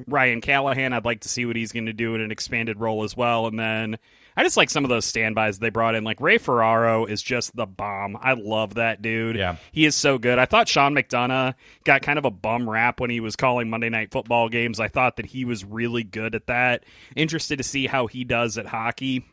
Ryan 0.07 0.41
Callahan. 0.41 0.93
I'd 0.93 1.05
like 1.05 1.21
to 1.21 1.29
see 1.29 1.47
what 1.47 1.57
he's 1.57 1.73
going 1.73 1.87
to 1.87 1.93
do 1.93 2.15
in 2.15 2.21
an 2.21 2.31
expanded 2.31 2.81
role 2.81 3.05
as 3.05 3.17
well. 3.17 3.47
And 3.47 3.59
then 3.59 3.97
I 4.37 4.43
just 4.43 4.57
like 4.57 4.69
some 4.69 4.85
of 4.85 4.91
those 4.91 5.07
standbys 5.07 5.59
they 5.59 5.71
brought 5.71 5.95
in. 5.95 6.05
Like 6.05 6.21
Ray 6.21 6.37
Ferraro 6.37 7.07
is 7.07 7.23
just 7.23 7.57
the 7.57 7.67
bomb. 7.67 8.19
I 8.21 8.35
love 8.35 8.75
that 8.75 9.01
dude. 9.01 9.37
Yeah. 9.37 9.57
He 9.73 9.87
is 9.87 9.95
so 9.95 10.19
good. 10.19 10.39
I 10.39 10.45
thought 10.45 10.69
Sean 10.69 10.95
McDonough 10.95 11.55
got 11.85 12.03
kind 12.03 12.19
of 12.19 12.27
a 12.27 12.31
bum 12.31 12.69
rap 12.69 13.01
when 13.01 13.09
he 13.09 13.21
was 13.21 13.35
calling 13.35 13.71
Monday 13.71 13.89
night 13.89 14.11
football 14.11 14.49
games. 14.51 14.79
I 14.79 14.89
thought 14.89 15.17
that 15.17 15.27
he 15.27 15.47
was 15.47 15.65
really 15.65 16.05
good 16.05 16.35
at 16.35 16.49
that. 16.49 16.85
Interested 17.15 17.57
to 17.57 17.65
see 17.65 17.87
how 17.87 18.09
he 18.09 18.25
does 18.25 18.59
at 18.59 18.67
hockey 18.67 19.25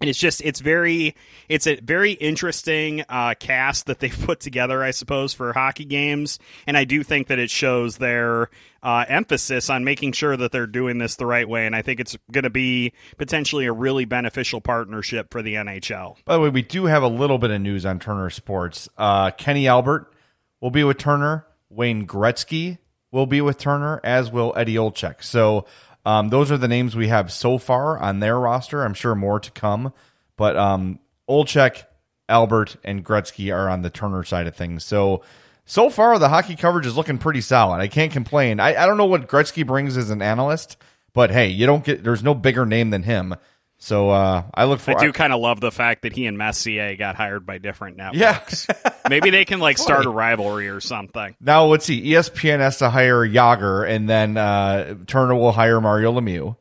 and 0.00 0.08
it's 0.08 0.18
just 0.18 0.40
it's 0.42 0.60
very 0.60 1.14
it's 1.48 1.66
a 1.66 1.76
very 1.76 2.12
interesting 2.12 3.04
uh, 3.08 3.34
cast 3.38 3.86
that 3.86 4.00
they've 4.00 4.18
put 4.26 4.40
together 4.40 4.82
i 4.82 4.90
suppose 4.90 5.32
for 5.32 5.52
hockey 5.52 5.84
games. 5.84 6.38
And 6.66 6.76
i 6.76 6.84
do 6.84 7.02
think 7.02 7.28
that 7.28 7.38
it 7.38 7.50
shows 7.50 7.98
their 7.98 8.50
uh, 8.80 9.04
emphasis 9.08 9.70
on 9.70 9.82
making 9.82 10.12
sure 10.12 10.36
that 10.36 10.52
they're 10.52 10.66
doing 10.66 10.98
this 10.98 11.16
the 11.16 11.26
right 11.26 11.48
way. 11.48 11.66
And 11.66 11.74
i 11.74 11.82
think 11.82 12.00
it's 12.00 12.16
going 12.30 12.44
to 12.44 12.50
be 12.50 12.92
potentially 13.16 13.66
a 13.66 13.72
really 13.72 14.04
beneficial 14.04 14.60
partnership 14.60 15.30
for 15.30 15.42
the 15.42 15.54
nhl 15.54 16.16
by 16.24 16.34
the 16.34 16.40
way 16.40 16.48
we 16.48 16.62
do 16.62 16.86
have 16.86 17.02
a 17.02 17.08
little 17.08 17.38
bit 17.38 17.50
of 17.50 17.60
news 17.60 17.84
on 17.84 17.98
turner 17.98 18.30
sports. 18.30 18.88
Uh, 18.96 19.30
kenny 19.32 19.66
albert 19.66 20.12
will 20.60 20.70
be 20.70 20.84
with 20.84 20.98
turner. 20.98 21.46
Wayne 21.70 22.06
gretzky 22.06 22.78
will 23.10 23.26
be 23.26 23.40
with 23.40 23.58
turner 23.58 24.00
as 24.04 24.30
will 24.30 24.52
eddie 24.56 24.74
olczyk 24.74 25.22
so 25.22 25.64
um, 26.08 26.30
those 26.30 26.50
are 26.50 26.56
the 26.56 26.68
names 26.68 26.96
we 26.96 27.08
have 27.08 27.30
so 27.30 27.58
far 27.58 27.98
on 27.98 28.20
their 28.20 28.40
roster. 28.40 28.82
I'm 28.82 28.94
sure 28.94 29.14
more 29.14 29.38
to 29.40 29.50
come, 29.50 29.92
but 30.38 30.56
um, 30.56 31.00
Olczyk, 31.28 31.84
Albert, 32.30 32.78
and 32.82 33.04
Gretzky 33.04 33.54
are 33.54 33.68
on 33.68 33.82
the 33.82 33.90
Turner 33.90 34.24
side 34.24 34.46
of 34.46 34.56
things. 34.56 34.84
So 34.84 35.22
so 35.66 35.90
far 35.90 36.18
the 36.18 36.30
hockey 36.30 36.56
coverage 36.56 36.86
is 36.86 36.96
looking 36.96 37.18
pretty 37.18 37.42
solid. 37.42 37.80
I 37.80 37.88
can't 37.88 38.10
complain. 38.10 38.58
I, 38.58 38.74
I 38.82 38.86
don't 38.86 38.96
know 38.96 39.04
what 39.04 39.28
Gretzky 39.28 39.66
brings 39.66 39.98
as 39.98 40.08
an 40.08 40.22
analyst, 40.22 40.78
but 41.12 41.30
hey, 41.30 41.48
you 41.48 41.66
don't 41.66 41.84
get 41.84 42.02
there's 42.02 42.22
no 42.22 42.32
bigger 42.32 42.64
name 42.64 42.88
than 42.88 43.02
him. 43.02 43.34
So 43.78 44.10
uh, 44.10 44.42
I 44.52 44.64
look 44.64 44.80
for. 44.80 44.98
I 44.98 45.00
do 45.00 45.12
kind 45.12 45.32
of 45.32 45.40
love 45.40 45.60
the 45.60 45.70
fact 45.70 46.02
that 46.02 46.12
he 46.12 46.26
and 46.26 46.36
Messier 46.36 46.96
got 46.96 47.14
hired 47.14 47.46
by 47.46 47.58
different 47.58 47.96
networks. 47.96 48.66
Yeah. 48.68 48.90
Maybe 49.08 49.30
they 49.30 49.44
can 49.44 49.60
like 49.60 49.78
start 49.78 50.04
a 50.04 50.10
rivalry 50.10 50.68
or 50.68 50.80
something. 50.80 51.36
Now 51.40 51.66
let's 51.66 51.84
see. 51.84 52.02
ESPN 52.02 52.58
has 52.58 52.78
to 52.78 52.90
hire 52.90 53.26
Jagr, 53.26 53.88
and 53.88 54.08
then 54.08 54.36
uh, 54.36 54.96
Turner 55.06 55.36
will 55.36 55.52
hire 55.52 55.80
Mario 55.80 56.12
Lemieux. 56.12 56.56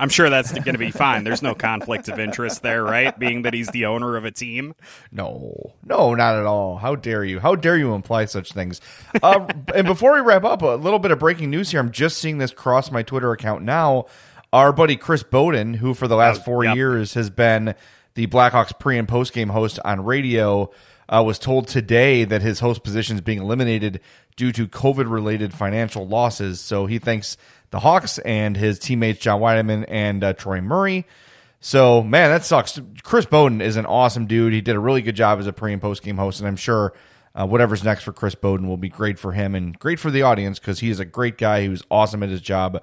I'm 0.00 0.08
sure 0.08 0.30
that's 0.30 0.50
going 0.50 0.72
to 0.72 0.78
be 0.78 0.90
fine. 0.90 1.24
There's 1.24 1.42
no 1.42 1.54
conflict 1.54 2.08
of 2.08 2.18
interest 2.18 2.62
there, 2.62 2.82
right? 2.82 3.16
Being 3.18 3.42
that 3.42 3.52
he's 3.52 3.68
the 3.68 3.84
owner 3.84 4.16
of 4.16 4.24
a 4.24 4.30
team. 4.30 4.74
No, 5.12 5.74
no, 5.84 6.14
not 6.14 6.36
at 6.36 6.46
all. 6.46 6.78
How 6.78 6.96
dare 6.96 7.22
you? 7.22 7.38
How 7.38 7.54
dare 7.54 7.76
you 7.76 7.92
imply 7.92 8.24
such 8.24 8.52
things? 8.52 8.80
Uh, 9.22 9.46
and 9.74 9.86
before 9.86 10.14
we 10.14 10.20
wrap 10.20 10.42
up, 10.42 10.62
a 10.62 10.68
little 10.68 10.98
bit 10.98 11.10
of 11.10 11.18
breaking 11.18 11.50
news 11.50 11.70
here. 11.70 11.80
I'm 11.80 11.90
just 11.90 12.16
seeing 12.16 12.38
this 12.38 12.50
cross 12.50 12.90
my 12.90 13.02
Twitter 13.02 13.30
account 13.32 13.62
now 13.62 14.06
our 14.52 14.72
buddy 14.72 14.96
Chris 14.96 15.22
Bowden, 15.22 15.74
who 15.74 15.94
for 15.94 16.08
the 16.08 16.16
last 16.16 16.44
four 16.44 16.64
yep. 16.64 16.76
years 16.76 17.14
has 17.14 17.30
been 17.30 17.74
the 18.14 18.26
Blackhawks 18.26 18.78
pre 18.78 18.98
and 18.98 19.08
post 19.08 19.32
game 19.32 19.50
host 19.50 19.78
on 19.84 20.04
radio, 20.04 20.70
uh, 21.08 21.22
was 21.24 21.38
told 21.38 21.68
today 21.68 22.24
that 22.24 22.42
his 22.42 22.60
host 22.60 22.82
position 22.82 23.16
is 23.16 23.20
being 23.20 23.40
eliminated 23.40 24.00
due 24.36 24.52
to 24.52 24.66
COVID 24.66 25.10
related 25.10 25.52
financial 25.52 26.06
losses. 26.06 26.60
So 26.60 26.86
he 26.86 26.98
thanks 26.98 27.36
the 27.70 27.80
Hawks 27.80 28.18
and 28.18 28.56
his 28.56 28.78
teammates 28.78 29.20
John 29.20 29.40
Wiedeman 29.40 29.84
and 29.88 30.24
uh, 30.24 30.32
Troy 30.32 30.60
Murray. 30.60 31.06
So 31.60 32.02
man, 32.02 32.30
that 32.30 32.44
sucks. 32.44 32.80
Chris 33.02 33.26
Bowden 33.26 33.60
is 33.60 33.76
an 33.76 33.86
awesome 33.86 34.26
dude. 34.26 34.52
He 34.52 34.60
did 34.60 34.76
a 34.76 34.80
really 34.80 35.02
good 35.02 35.16
job 35.16 35.38
as 35.38 35.46
a 35.46 35.52
pre 35.52 35.72
and 35.72 35.82
post 35.82 36.02
game 36.02 36.16
host, 36.16 36.40
and 36.40 36.48
I'm 36.48 36.56
sure 36.56 36.92
uh, 37.34 37.46
whatever's 37.46 37.84
next 37.84 38.02
for 38.02 38.12
Chris 38.12 38.34
Bowden 38.34 38.66
will 38.66 38.76
be 38.76 38.88
great 38.88 39.18
for 39.18 39.32
him 39.32 39.54
and 39.54 39.78
great 39.78 40.00
for 40.00 40.10
the 40.10 40.22
audience 40.22 40.58
because 40.58 40.80
he 40.80 40.90
is 40.90 40.98
a 40.98 41.04
great 41.04 41.38
guy. 41.38 41.62
He 41.62 41.68
was 41.68 41.84
awesome 41.90 42.22
at 42.22 42.28
his 42.28 42.40
job. 42.40 42.82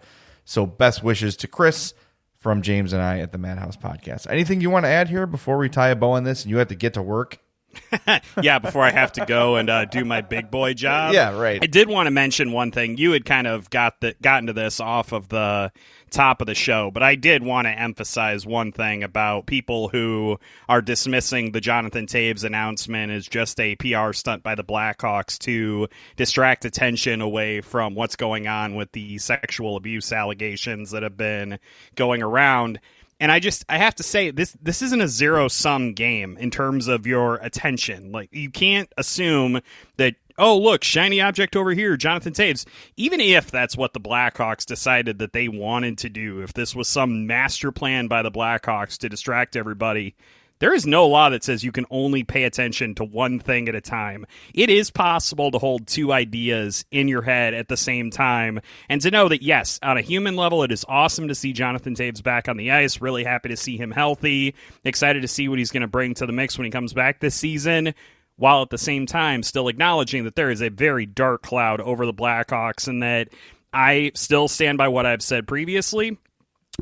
So, 0.49 0.65
best 0.65 1.03
wishes 1.03 1.35
to 1.37 1.47
Chris 1.47 1.93
from 2.37 2.61
James 2.61 2.93
and 2.93 3.01
I 3.01 3.19
at 3.19 3.33
the 3.33 3.37
Madhouse 3.37 3.75
Podcast. 3.75 4.31
Anything 4.31 4.61
you 4.61 4.69
want 4.69 4.85
to 4.85 4.89
add 4.89 5.09
here 5.09 5.27
before 5.27 5.57
we 5.57 5.67
tie 5.67 5.89
a 5.89 5.95
bow 5.95 6.11
on 6.11 6.23
this 6.23 6.43
and 6.43 6.49
you 6.49 6.57
have 6.59 6.69
to 6.69 6.75
get 6.75 6.93
to 6.93 7.01
work? 7.01 7.39
yeah, 8.41 8.59
before 8.59 8.83
I 8.83 8.91
have 8.91 9.11
to 9.13 9.25
go 9.25 9.55
and 9.55 9.69
uh, 9.69 9.85
do 9.85 10.05
my 10.05 10.21
big 10.21 10.51
boy 10.51 10.73
job. 10.73 11.13
Yeah, 11.13 11.37
right. 11.37 11.59
I 11.61 11.67
did 11.67 11.89
want 11.89 12.07
to 12.07 12.11
mention 12.11 12.51
one 12.51 12.71
thing. 12.71 12.97
You 12.97 13.11
had 13.11 13.25
kind 13.25 13.47
of 13.47 13.69
got 13.69 14.01
the 14.01 14.15
gotten 14.21 14.47
to 14.47 14.53
this 14.53 14.79
off 14.79 15.11
of 15.11 15.29
the 15.29 15.71
top 16.09 16.41
of 16.41 16.47
the 16.47 16.55
show, 16.55 16.89
but 16.91 17.03
I 17.03 17.15
did 17.15 17.43
want 17.43 17.65
to 17.65 17.71
emphasize 17.71 18.45
one 18.45 18.71
thing 18.71 19.03
about 19.03 19.45
people 19.45 19.89
who 19.89 20.39
are 20.69 20.81
dismissing 20.81 21.51
the 21.51 21.61
Jonathan 21.61 22.05
Toews 22.05 22.43
announcement 22.43 23.11
as 23.11 23.27
just 23.27 23.59
a 23.59 23.75
PR 23.75 24.13
stunt 24.13 24.43
by 24.43 24.55
the 24.55 24.63
Blackhawks 24.63 25.37
to 25.39 25.87
distract 26.15 26.65
attention 26.65 27.21
away 27.21 27.61
from 27.61 27.93
what's 27.95 28.15
going 28.15 28.47
on 28.47 28.75
with 28.75 28.91
the 28.93 29.17
sexual 29.17 29.75
abuse 29.75 30.11
allegations 30.11 30.91
that 30.91 31.03
have 31.03 31.17
been 31.17 31.59
going 31.95 32.23
around 32.23 32.79
and 33.19 33.31
I 33.31 33.39
just 33.39 33.65
I 33.69 33.77
have 33.77 33.95
to 33.95 34.03
say 34.03 34.31
this 34.31 34.55
this 34.61 34.81
isn't 34.81 35.01
a 35.01 35.07
zero 35.07 35.47
sum 35.47 35.93
game 35.93 36.37
in 36.37 36.51
terms 36.51 36.87
of 36.87 37.07
your 37.07 37.35
attention. 37.35 38.11
Like 38.11 38.29
you 38.31 38.49
can't 38.49 38.91
assume 38.97 39.61
that 39.97 40.15
oh 40.37 40.57
look 40.57 40.83
shiny 40.83 41.19
object 41.21 41.55
over 41.55 41.71
here 41.71 41.97
Jonathan 41.97 42.33
Toews. 42.33 42.65
Even 42.95 43.19
if 43.19 43.49
that's 43.49 43.75
what 43.75 43.93
the 43.93 43.99
Blackhawks 43.99 44.65
decided 44.65 45.19
that 45.19 45.33
they 45.33 45.47
wanted 45.47 45.97
to 45.99 46.09
do, 46.09 46.41
if 46.41 46.53
this 46.53 46.75
was 46.75 46.87
some 46.87 47.25
master 47.25 47.71
plan 47.71 48.07
by 48.07 48.21
the 48.21 48.31
Blackhawks 48.31 48.97
to 48.99 49.09
distract 49.09 49.55
everybody, 49.55 50.15
there 50.59 50.73
is 50.73 50.85
no 50.85 51.07
law 51.07 51.29
that 51.29 51.43
says 51.43 51.63
you 51.63 51.71
can 51.71 51.85
only 51.89 52.23
pay 52.23 52.43
attention 52.43 52.95
to 52.95 53.03
one 53.03 53.39
thing 53.39 53.69
at 53.69 53.75
a 53.75 53.81
time. 53.81 54.25
It 54.53 54.69
is 54.69 54.89
possible 54.89 55.51
to 55.51 55.59
hold 55.59 55.87
two 55.87 56.11
ideas 56.11 56.85
in 56.91 57.07
your 57.07 57.21
head 57.21 57.53
at 57.53 57.67
the 57.67 57.77
same 57.77 58.09
time 58.09 58.61
and 58.89 59.01
to 59.01 59.11
know 59.11 59.29
that, 59.29 59.43
yes, 59.43 59.79
on 59.83 59.97
a 59.97 60.01
human 60.01 60.35
level, 60.35 60.63
it 60.63 60.71
is 60.71 60.85
awesome 60.87 61.27
to 61.27 61.35
see 61.35 61.53
Jonathan 61.53 61.95
Toews 61.95 62.23
back 62.23 62.47
on 62.47 62.57
the 62.57 62.71
ice. 62.71 63.01
Really 63.01 63.23
happy 63.23 63.49
to 63.49 63.57
see 63.57 63.77
him 63.77 63.91
healthy. 63.91 64.55
Excited 64.83 65.21
to 65.21 65.27
see 65.27 65.47
what 65.47 65.59
he's 65.59 65.71
going 65.71 65.81
to 65.81 65.87
bring 65.87 66.13
to 66.15 66.25
the 66.25 66.33
mix 66.33 66.57
when 66.57 66.65
he 66.65 66.71
comes 66.71 66.93
back 66.93 67.19
this 67.19 67.35
season 67.35 67.93
while 68.37 68.61
at 68.61 68.69
the 68.69 68.77
same 68.77 69.07
time 69.07 69.41
still 69.41 69.67
acknowledging 69.67 70.23
that 70.23 70.35
there 70.35 70.51
is 70.51 70.61
a 70.61 70.69
very 70.69 71.05
dark 71.05 71.41
cloud 71.41 71.81
over 71.81 72.05
the 72.05 72.13
Blackhawks 72.13 72.87
and 72.87 73.01
that 73.01 73.29
I 73.73 74.11
still 74.13 74.47
stand 74.47 74.77
by 74.77 74.87
what 74.87 75.05
I've 75.05 75.23
said 75.23 75.47
previously 75.47 76.17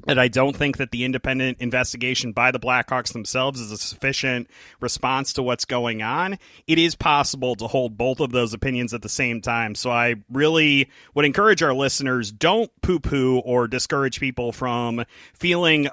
that 0.06 0.20
I 0.20 0.28
don't 0.28 0.56
think 0.56 0.78
that 0.78 0.92
the 0.92 1.04
independent 1.04 1.58
investigation 1.60 2.32
by 2.32 2.52
the 2.52 2.60
Blackhawks 2.60 3.14
themselves 3.14 3.60
is 3.60 3.72
a 3.72 3.78
sufficient 3.78 4.50
response 4.80 5.34
to 5.34 5.44
what's 5.44 5.66
going 5.66 6.02
on. 6.02 6.38
It 6.68 6.78
is 6.78 6.96
possible 6.96 7.56
to 7.56 7.68
hold 7.68 7.98
both 7.98 8.20
of 8.20 8.32
those 8.32 8.54
opinions 8.54 8.94
at 8.94 9.02
the 9.02 9.10
same 9.10 9.42
time. 9.42 9.74
So 9.76 9.90
I 9.90 10.16
really 10.32 10.90
would 11.14 11.26
encourage 11.26 11.64
our 11.64 11.74
listeners 11.74 12.32
don't 12.32 12.72
poo 12.82 13.00
poo 13.00 13.40
or 13.40 13.68
discourage 13.68 14.20
people 14.20 14.52
from 14.52 15.06
feeling 15.34 15.88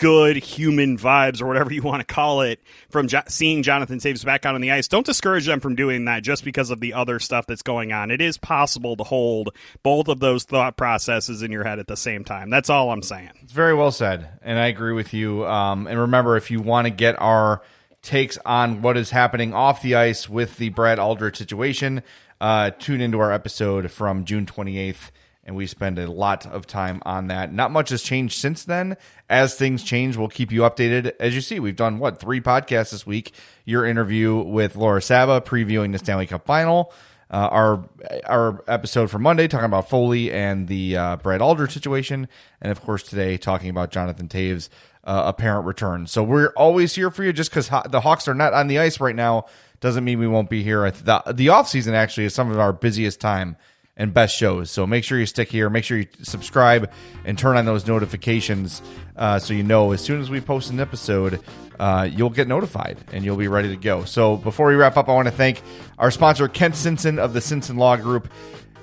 good 0.00 0.38
human 0.38 0.96
vibes 0.96 1.42
or 1.42 1.46
whatever 1.46 1.70
you 1.70 1.82
want 1.82 2.00
to 2.00 2.14
call 2.14 2.40
it 2.40 2.58
from 2.88 3.06
jo- 3.06 3.20
seeing 3.28 3.62
Jonathan 3.62 3.98
Toews 3.98 4.24
back 4.24 4.46
out 4.46 4.54
on 4.54 4.62
the 4.62 4.70
ice. 4.70 4.88
Don't 4.88 5.04
discourage 5.04 5.44
them 5.44 5.60
from 5.60 5.74
doing 5.74 6.06
that 6.06 6.22
just 6.22 6.42
because 6.42 6.70
of 6.70 6.80
the 6.80 6.94
other 6.94 7.18
stuff 7.18 7.46
that's 7.46 7.62
going 7.62 7.92
on. 7.92 8.10
It 8.10 8.22
is 8.22 8.38
possible 8.38 8.96
to 8.96 9.04
hold 9.04 9.54
both 9.82 10.08
of 10.08 10.18
those 10.18 10.44
thought 10.44 10.78
processes 10.78 11.42
in 11.42 11.52
your 11.52 11.64
head 11.64 11.78
at 11.78 11.86
the 11.86 11.98
same 11.98 12.24
time. 12.24 12.48
That's 12.48 12.70
all 12.70 12.90
I'm 12.90 13.02
saying. 13.02 13.30
It's 13.42 13.52
very 13.52 13.74
well 13.74 13.92
said, 13.92 14.26
and 14.40 14.58
I 14.58 14.68
agree 14.68 14.94
with 14.94 15.12
you. 15.12 15.46
Um, 15.46 15.86
and 15.86 16.00
remember, 16.00 16.38
if 16.38 16.50
you 16.50 16.62
want 16.62 16.86
to 16.86 16.90
get 16.90 17.20
our 17.20 17.60
takes 18.00 18.38
on 18.46 18.80
what 18.80 18.96
is 18.96 19.10
happening 19.10 19.52
off 19.52 19.82
the 19.82 19.96
ice 19.96 20.30
with 20.30 20.56
the 20.56 20.70
Brad 20.70 20.98
Aldrich 20.98 21.36
situation, 21.36 22.02
uh, 22.40 22.70
tune 22.70 23.02
into 23.02 23.20
our 23.20 23.32
episode 23.32 23.90
from 23.90 24.24
June 24.24 24.46
28th 24.46 25.10
and 25.44 25.56
we 25.56 25.66
spend 25.66 25.98
a 25.98 26.10
lot 26.10 26.46
of 26.46 26.66
time 26.66 27.02
on 27.04 27.28
that. 27.28 27.52
Not 27.52 27.70
much 27.70 27.90
has 27.90 28.02
changed 28.02 28.38
since 28.38 28.64
then. 28.64 28.96
As 29.28 29.54
things 29.54 29.82
change, 29.82 30.16
we'll 30.16 30.28
keep 30.28 30.52
you 30.52 30.60
updated. 30.60 31.12
As 31.18 31.34
you 31.34 31.40
see, 31.40 31.60
we've 31.60 31.76
done 31.76 31.98
what 31.98 32.20
three 32.20 32.40
podcasts 32.40 32.90
this 32.90 33.06
week. 33.06 33.32
Your 33.64 33.84
interview 33.84 34.36
with 34.36 34.76
Laura 34.76 35.02
Saba 35.02 35.40
previewing 35.40 35.92
the 35.92 35.98
Stanley 35.98 36.26
Cup 36.26 36.46
Final. 36.46 36.92
Uh, 37.30 37.48
our 37.52 37.88
our 38.26 38.64
episode 38.66 39.08
for 39.08 39.20
Monday 39.20 39.46
talking 39.46 39.66
about 39.66 39.88
Foley 39.88 40.32
and 40.32 40.66
the 40.66 40.96
uh, 40.96 41.16
Brad 41.16 41.40
Aldrich 41.40 41.70
situation, 41.70 42.26
and 42.60 42.72
of 42.72 42.80
course 42.80 43.04
today 43.04 43.36
talking 43.36 43.70
about 43.70 43.92
Jonathan 43.92 44.26
Toews' 44.26 44.68
uh, 45.04 45.22
apparent 45.26 45.64
return. 45.64 46.08
So 46.08 46.24
we're 46.24 46.52
always 46.56 46.92
here 46.96 47.08
for 47.08 47.22
you. 47.22 47.32
Just 47.32 47.50
because 47.50 47.68
ho- 47.68 47.84
the 47.88 48.00
Hawks 48.00 48.26
are 48.26 48.34
not 48.34 48.52
on 48.52 48.66
the 48.66 48.80
ice 48.80 48.98
right 48.98 49.14
now 49.14 49.46
doesn't 49.78 50.02
mean 50.02 50.18
we 50.18 50.26
won't 50.26 50.50
be 50.50 50.64
here. 50.64 50.90
The 50.90 51.22
the 51.32 51.50
off 51.50 51.68
season 51.68 51.94
actually 51.94 52.24
is 52.24 52.34
some 52.34 52.50
of 52.50 52.58
our 52.58 52.72
busiest 52.72 53.20
time 53.20 53.56
and 54.00 54.14
best 54.14 54.34
shows. 54.34 54.70
So 54.70 54.86
make 54.86 55.04
sure 55.04 55.18
you 55.18 55.26
stick 55.26 55.50
here. 55.50 55.68
Make 55.68 55.84
sure 55.84 55.98
you 55.98 56.06
subscribe 56.22 56.90
and 57.26 57.38
turn 57.38 57.58
on 57.58 57.66
those 57.66 57.86
notifications 57.86 58.80
uh, 59.14 59.38
so 59.38 59.52
you 59.52 59.62
know 59.62 59.92
as 59.92 60.00
soon 60.00 60.22
as 60.22 60.30
we 60.30 60.40
post 60.40 60.70
an 60.70 60.80
episode, 60.80 61.38
uh, 61.78 62.08
you'll 62.10 62.30
get 62.30 62.48
notified 62.48 62.96
and 63.12 63.26
you'll 63.26 63.36
be 63.36 63.46
ready 63.46 63.68
to 63.68 63.76
go. 63.76 64.04
So 64.04 64.38
before 64.38 64.68
we 64.68 64.74
wrap 64.74 64.96
up, 64.96 65.10
I 65.10 65.12
want 65.12 65.28
to 65.28 65.32
thank 65.32 65.60
our 65.98 66.10
sponsor, 66.10 66.48
Kent 66.48 66.76
Sinson 66.76 67.18
of 67.18 67.34
the 67.34 67.40
Sinson 67.40 67.76
Law 67.76 67.96
Group. 67.96 68.32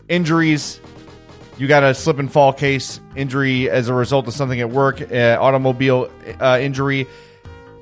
Injuries. 0.08 0.80
You 1.58 1.68
got 1.68 1.84
a 1.84 1.96
slip 1.96 2.20
and 2.20 2.32
fall 2.32 2.54
case 2.54 3.02
injury 3.16 3.72
as 3.72 3.90
a 3.90 3.94
result 3.96 4.28
of 4.28 4.36
something 4.36 4.60
at 4.62 4.70
work, 4.70 5.02
uh, 5.02 5.38
automobile 5.42 6.12
uh, 6.40 6.60
injury 6.62 7.08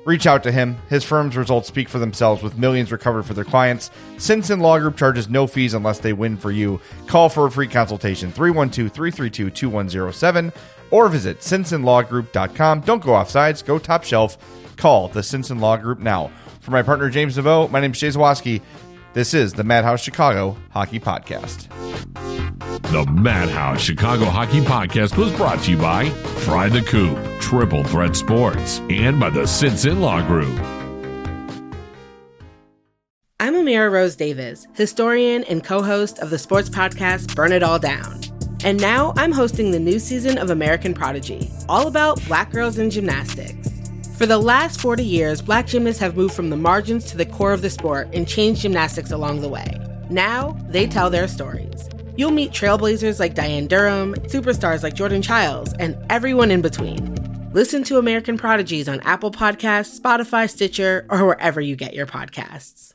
Reach 0.06 0.24
out 0.28 0.44
to 0.44 0.52
him. 0.52 0.76
His 0.88 1.02
firm's 1.02 1.36
results 1.36 1.66
speak 1.66 1.88
for 1.88 1.98
themselves 1.98 2.40
with 2.40 2.56
millions 2.56 2.92
recovered 2.92 3.24
for 3.24 3.34
their 3.34 3.44
clients. 3.44 3.90
Sinson 4.18 4.60
Law 4.60 4.78
Group 4.78 4.96
charges 4.96 5.28
no 5.28 5.48
fees 5.48 5.74
unless 5.74 5.98
they 5.98 6.12
win 6.12 6.36
for 6.36 6.52
you. 6.52 6.80
Call 7.08 7.28
for 7.28 7.46
a 7.46 7.50
free 7.50 7.66
consultation 7.66 8.30
312 8.30 8.92
332 8.92 9.50
2107 9.50 10.52
or 10.92 11.08
visit 11.08 11.40
sinsonlawgroup.com. 11.40 12.80
Don't 12.82 13.02
go 13.02 13.14
off 13.14 13.28
sides, 13.28 13.62
go 13.62 13.80
top 13.80 14.04
shelf. 14.04 14.38
Call 14.76 15.08
the 15.08 15.22
Sinson 15.22 15.58
Law 15.60 15.76
Group 15.76 15.98
now. 15.98 16.30
For 16.60 16.70
my 16.70 16.82
partner 16.82 17.10
James 17.10 17.36
Neveau, 17.36 17.68
my 17.68 17.80
name 17.80 17.90
is 17.90 17.98
Jay 17.98 18.08
Zawaski. 18.08 18.62
This 19.12 19.34
is 19.34 19.54
the 19.54 19.64
Madhouse 19.64 20.00
Chicago 20.00 20.56
Hockey 20.70 21.00
Podcast. 21.00 21.66
The 22.92 23.04
Madhouse 23.04 23.80
Chicago 23.80 24.26
Hockey 24.26 24.60
Podcast 24.60 25.18
was 25.18 25.32
brought 25.32 25.60
to 25.64 25.72
you 25.72 25.76
by 25.76 26.08
Fry 26.44 26.68
the 26.68 26.82
Coop, 26.82 27.18
Triple 27.40 27.82
Threat 27.82 28.14
Sports, 28.14 28.78
and 28.88 29.18
by 29.18 29.28
the 29.28 29.40
Sinson 29.40 29.98
Law 29.98 30.24
Group. 30.24 30.56
I'm 33.40 33.54
Amira 33.54 33.90
Rose 33.90 34.14
Davis, 34.14 34.68
historian 34.74 35.42
and 35.44 35.64
co 35.64 35.82
host 35.82 36.20
of 36.20 36.30
the 36.30 36.38
sports 36.38 36.68
podcast 36.68 37.34
Burn 37.34 37.50
It 37.50 37.64
All 37.64 37.80
Down. 37.80 38.20
And 38.62 38.80
now 38.80 39.12
I'm 39.16 39.32
hosting 39.32 39.72
the 39.72 39.80
new 39.80 39.98
season 39.98 40.38
of 40.38 40.50
American 40.50 40.94
Prodigy, 40.94 41.50
all 41.68 41.88
about 41.88 42.24
black 42.26 42.52
girls 42.52 42.78
in 42.78 42.90
gymnastics. 42.90 43.68
For 44.16 44.26
the 44.26 44.38
last 44.38 44.80
40 44.80 45.02
years, 45.04 45.42
black 45.42 45.66
gymnasts 45.66 46.00
have 46.00 46.16
moved 46.16 46.34
from 46.34 46.50
the 46.50 46.56
margins 46.56 47.06
to 47.06 47.16
the 47.16 47.26
core 47.26 47.52
of 47.52 47.62
the 47.62 47.70
sport 47.70 48.08
and 48.12 48.28
changed 48.28 48.60
gymnastics 48.60 49.10
along 49.10 49.40
the 49.40 49.48
way. 49.48 49.76
Now, 50.08 50.56
they 50.68 50.86
tell 50.86 51.10
their 51.10 51.26
stories. 51.26 51.88
You'll 52.16 52.30
meet 52.30 52.52
trailblazers 52.52 53.20
like 53.20 53.34
Diane 53.34 53.66
Durham, 53.66 54.14
superstars 54.14 54.82
like 54.82 54.94
Jordan 54.94 55.22
Chiles, 55.22 55.72
and 55.74 55.96
everyone 56.10 56.50
in 56.50 56.62
between. 56.62 57.14
Listen 57.52 57.82
to 57.84 57.98
American 57.98 58.36
Prodigies 58.38 58.88
on 58.88 59.00
Apple 59.00 59.30
Podcasts, 59.30 59.98
Spotify, 59.98 60.48
Stitcher, 60.48 61.06
or 61.10 61.26
wherever 61.26 61.60
you 61.60 61.76
get 61.76 61.94
your 61.94 62.06
podcasts. 62.06 62.85